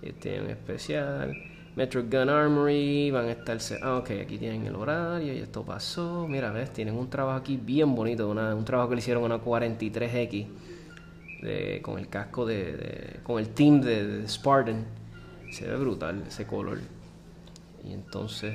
Este 0.00 0.36
es 0.36 0.42
un 0.42 0.50
especial. 0.50 1.34
Metro 1.76 2.02
Gun 2.02 2.30
Armory. 2.30 3.10
Van 3.10 3.26
a 3.26 3.32
estar. 3.32 3.58
Ah, 3.82 3.98
ok, 3.98 4.10
aquí 4.22 4.38
tienen 4.38 4.66
el 4.66 4.74
horario 4.74 5.34
y 5.34 5.38
esto 5.38 5.64
pasó. 5.64 6.26
Mira, 6.26 6.50
ves, 6.50 6.72
tienen 6.72 6.94
un 6.94 7.10
trabajo 7.10 7.38
aquí 7.38 7.56
bien 7.56 7.94
bonito. 7.94 8.28
un 8.28 8.64
trabajo 8.64 8.88
que 8.88 8.94
le 8.96 9.00
hicieron 9.00 9.22
una 9.22 9.38
43X. 9.38 10.46
Con 11.82 11.98
el 11.98 12.08
casco 12.08 12.46
de, 12.46 13.20
con 13.22 13.38
el 13.38 13.48
team 13.50 13.80
de, 13.80 14.26
Spartan. 14.28 14.84
Se 15.50 15.66
ve 15.66 15.76
brutal 15.76 16.24
ese 16.26 16.46
color. 16.46 16.80
Y 17.84 17.92
entonces, 17.92 18.54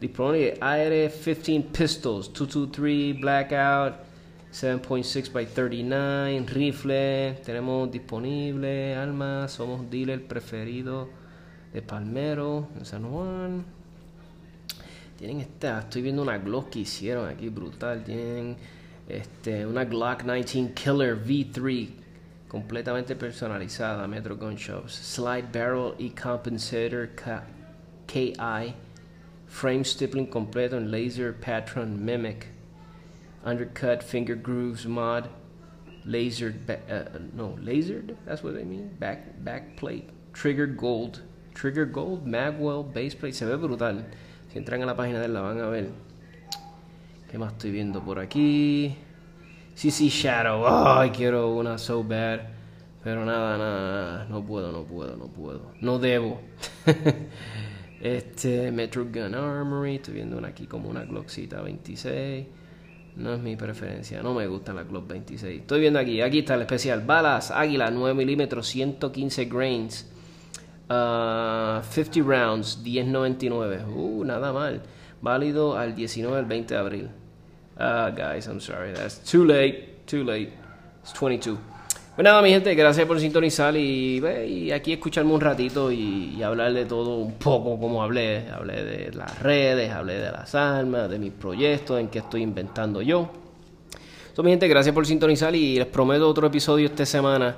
disponible 0.00 0.58
AR-15 0.60 1.64
Pistols, 1.64 2.32
223 2.32 3.20
Blackout. 3.20 4.12
7.6 4.52 5.32
by 5.32 5.46
39, 5.46 6.44
rifle, 6.46 7.40
tenemos 7.42 7.90
disponible, 7.90 8.94
armas, 8.94 9.50
somos 9.50 9.88
dealer 9.88 10.26
preferido 10.26 11.08
de 11.72 11.80
Palmero, 11.80 12.68
en 12.78 12.84
San 12.84 13.10
Juan. 13.10 13.64
Tienen 15.16 15.40
esta, 15.40 15.78
estoy 15.78 16.02
viendo 16.02 16.20
una 16.20 16.36
Glock 16.36 16.68
que 16.70 16.80
hicieron 16.80 17.28
aquí, 17.28 17.48
brutal. 17.48 18.04
Tienen 18.04 18.56
este, 19.08 19.64
una 19.64 19.84
Glock 19.84 20.22
19 20.24 20.74
Killer 20.74 21.24
V3, 21.24 21.88
completamente 22.52 23.14
personalizada, 23.14 24.06
Metro 24.06 24.36
Gun 24.36 24.56
Shops. 24.56 24.92
Slide 24.92 25.50
Barrel 25.50 25.94
y 25.98 26.10
Compensator 26.10 27.08
KI, 28.06 28.74
frame 29.46 29.82
stippling 29.84 30.26
completo 30.26 30.76
en 30.76 30.90
laser 30.90 31.32
patron 31.32 32.04
mimic 32.04 32.48
undercut, 33.42 34.02
finger 34.02 34.36
grooves, 34.36 34.86
mod, 34.86 35.30
lasered, 36.06 36.68
uh, 36.68 37.18
no, 37.34 37.56
lasered, 37.62 38.14
that's 38.26 38.42
what 38.42 38.54
I 38.54 38.64
mean, 38.64 38.94
back, 38.98 39.42
back 39.42 39.76
plate, 39.76 40.10
trigger 40.34 40.66
gold, 40.66 41.22
trigger 41.54 41.86
gold, 41.86 42.26
Magwell, 42.26 42.84
base 42.92 43.14
plate, 43.14 43.34
se 43.34 43.46
ve 43.46 43.56
brutal. 43.56 44.04
Si 44.52 44.58
entran 44.58 44.82
a 44.82 44.86
la 44.86 44.94
página 44.94 45.20
de 45.20 45.24
él 45.24 45.32
la 45.32 45.40
van 45.40 45.58
a 45.58 45.68
ver. 45.70 45.88
¿Qué 47.30 47.38
más 47.38 47.52
estoy 47.52 47.70
viendo 47.70 48.04
por 48.04 48.18
aquí? 48.18 48.94
CC 49.74 50.08
Shadow, 50.08 50.66
ay, 50.66 51.10
quiero 51.10 51.54
una 51.54 51.78
so 51.78 52.04
bad. 52.04 52.40
Pero 53.02 53.24
nada, 53.24 53.58
nada, 53.58 53.90
nada, 53.90 54.26
no 54.28 54.44
puedo, 54.44 54.70
no 54.70 54.84
puedo, 54.84 55.16
no 55.16 55.26
puedo. 55.26 55.72
No 55.80 55.98
debo. 55.98 56.40
este, 58.00 58.70
Metro 58.70 59.04
Gun 59.04 59.34
Armory, 59.34 59.96
estoy 59.96 60.14
viendo 60.14 60.38
una 60.38 60.48
aquí 60.48 60.66
como 60.66 60.88
una 60.88 61.04
Glockcita 61.04 61.62
26. 61.62 62.46
No 63.16 63.34
es 63.34 63.40
mi 63.40 63.56
preferencia, 63.56 64.22
no 64.22 64.34
me 64.34 64.46
gusta 64.46 64.72
la 64.72 64.84
Glock 64.84 65.08
26. 65.08 65.62
Estoy 65.62 65.80
viendo 65.80 65.98
aquí, 65.98 66.20
aquí 66.20 66.40
está 66.40 66.54
el 66.54 66.62
especial. 66.62 67.02
Balas 67.04 67.50
Águila 67.50 67.90
9 67.90 68.14
milímetros, 68.14 68.68
115 68.68 69.44
grains, 69.46 70.08
50 70.88 72.20
uh, 72.20 72.22
rounds, 72.22 72.84
10.99. 72.84 73.86
Uh, 73.88 74.24
nada 74.24 74.52
mal. 74.52 74.82
Válido 75.20 75.76
al 75.76 75.94
19 75.94 76.38
al 76.38 76.46
20 76.46 76.74
de 76.74 76.80
abril. 76.80 77.10
Ah, 77.78 78.10
guys, 78.10 78.46
I'm 78.46 78.60
sorry, 78.60 78.92
that's 78.92 79.18
too 79.18 79.44
late, 79.44 80.06
too 80.06 80.24
late. 80.24 80.52
It's 81.02 81.12
22. 81.12 81.58
Pues 82.14 82.24
nada, 82.24 82.42
mi 82.42 82.50
gente, 82.50 82.74
gracias 82.74 83.06
por 83.06 83.18
sintonizar 83.18 83.74
y, 83.74 84.70
aquí 84.70 84.92
escucharme 84.92 85.32
un 85.32 85.40
ratito 85.40 85.90
y, 85.90 86.42
hablar 86.42 86.74
de 86.74 86.84
todo 86.84 87.16
un 87.16 87.32
poco 87.34 87.80
como 87.80 88.02
hablé. 88.02 88.50
Hablé 88.50 88.84
de 88.84 89.12
las 89.12 89.38
redes, 89.38 89.90
hablé 89.90 90.18
de 90.18 90.30
las 90.30 90.54
armas, 90.54 91.08
de 91.08 91.18
mis 91.18 91.32
proyectos, 91.32 91.98
en 91.98 92.08
qué 92.08 92.18
estoy 92.18 92.42
inventando 92.42 93.00
yo. 93.00 93.30
So, 94.34 94.42
mi 94.42 94.50
gente, 94.50 94.68
gracias 94.68 94.94
por 94.94 95.06
sintonizar 95.06 95.54
y 95.54 95.78
les 95.78 95.86
prometo 95.86 96.28
otro 96.28 96.46
episodio 96.46 96.86
esta 96.86 97.06
semana 97.06 97.56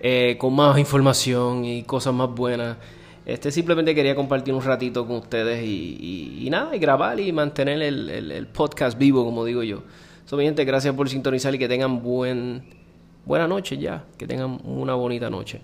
eh, 0.00 0.36
con 0.38 0.54
más 0.54 0.76
información 0.76 1.64
y 1.64 1.84
cosas 1.84 2.14
más 2.14 2.30
buenas. 2.30 2.76
Este 3.26 3.50
simplemente 3.50 3.94
quería 3.94 4.14
compartir 4.14 4.52
un 4.52 4.62
ratito 4.62 5.06
con 5.06 5.16
ustedes 5.16 5.64
y, 5.64 6.46
nada, 6.50 6.76
y 6.76 6.78
grabar 6.78 7.18
y 7.18 7.32
mantener 7.32 7.80
el, 7.80 8.10
el, 8.10 8.46
podcast 8.46 8.98
vivo, 8.98 9.24
como 9.24 9.44
digo 9.44 9.62
yo. 9.62 9.82
So, 10.26 10.36
mi 10.36 10.44
gente, 10.44 10.64
gracias 10.64 10.94
por 10.94 11.08
sintonizar 11.08 11.54
y 11.54 11.58
que 11.58 11.68
tengan 11.68 12.02
buen 12.02 12.62
Buenas 13.26 13.48
noches 13.48 13.78
ya, 13.78 14.04
que 14.18 14.26
tengan 14.26 14.60
una 14.64 14.94
bonita 14.94 15.30
noche. 15.30 15.60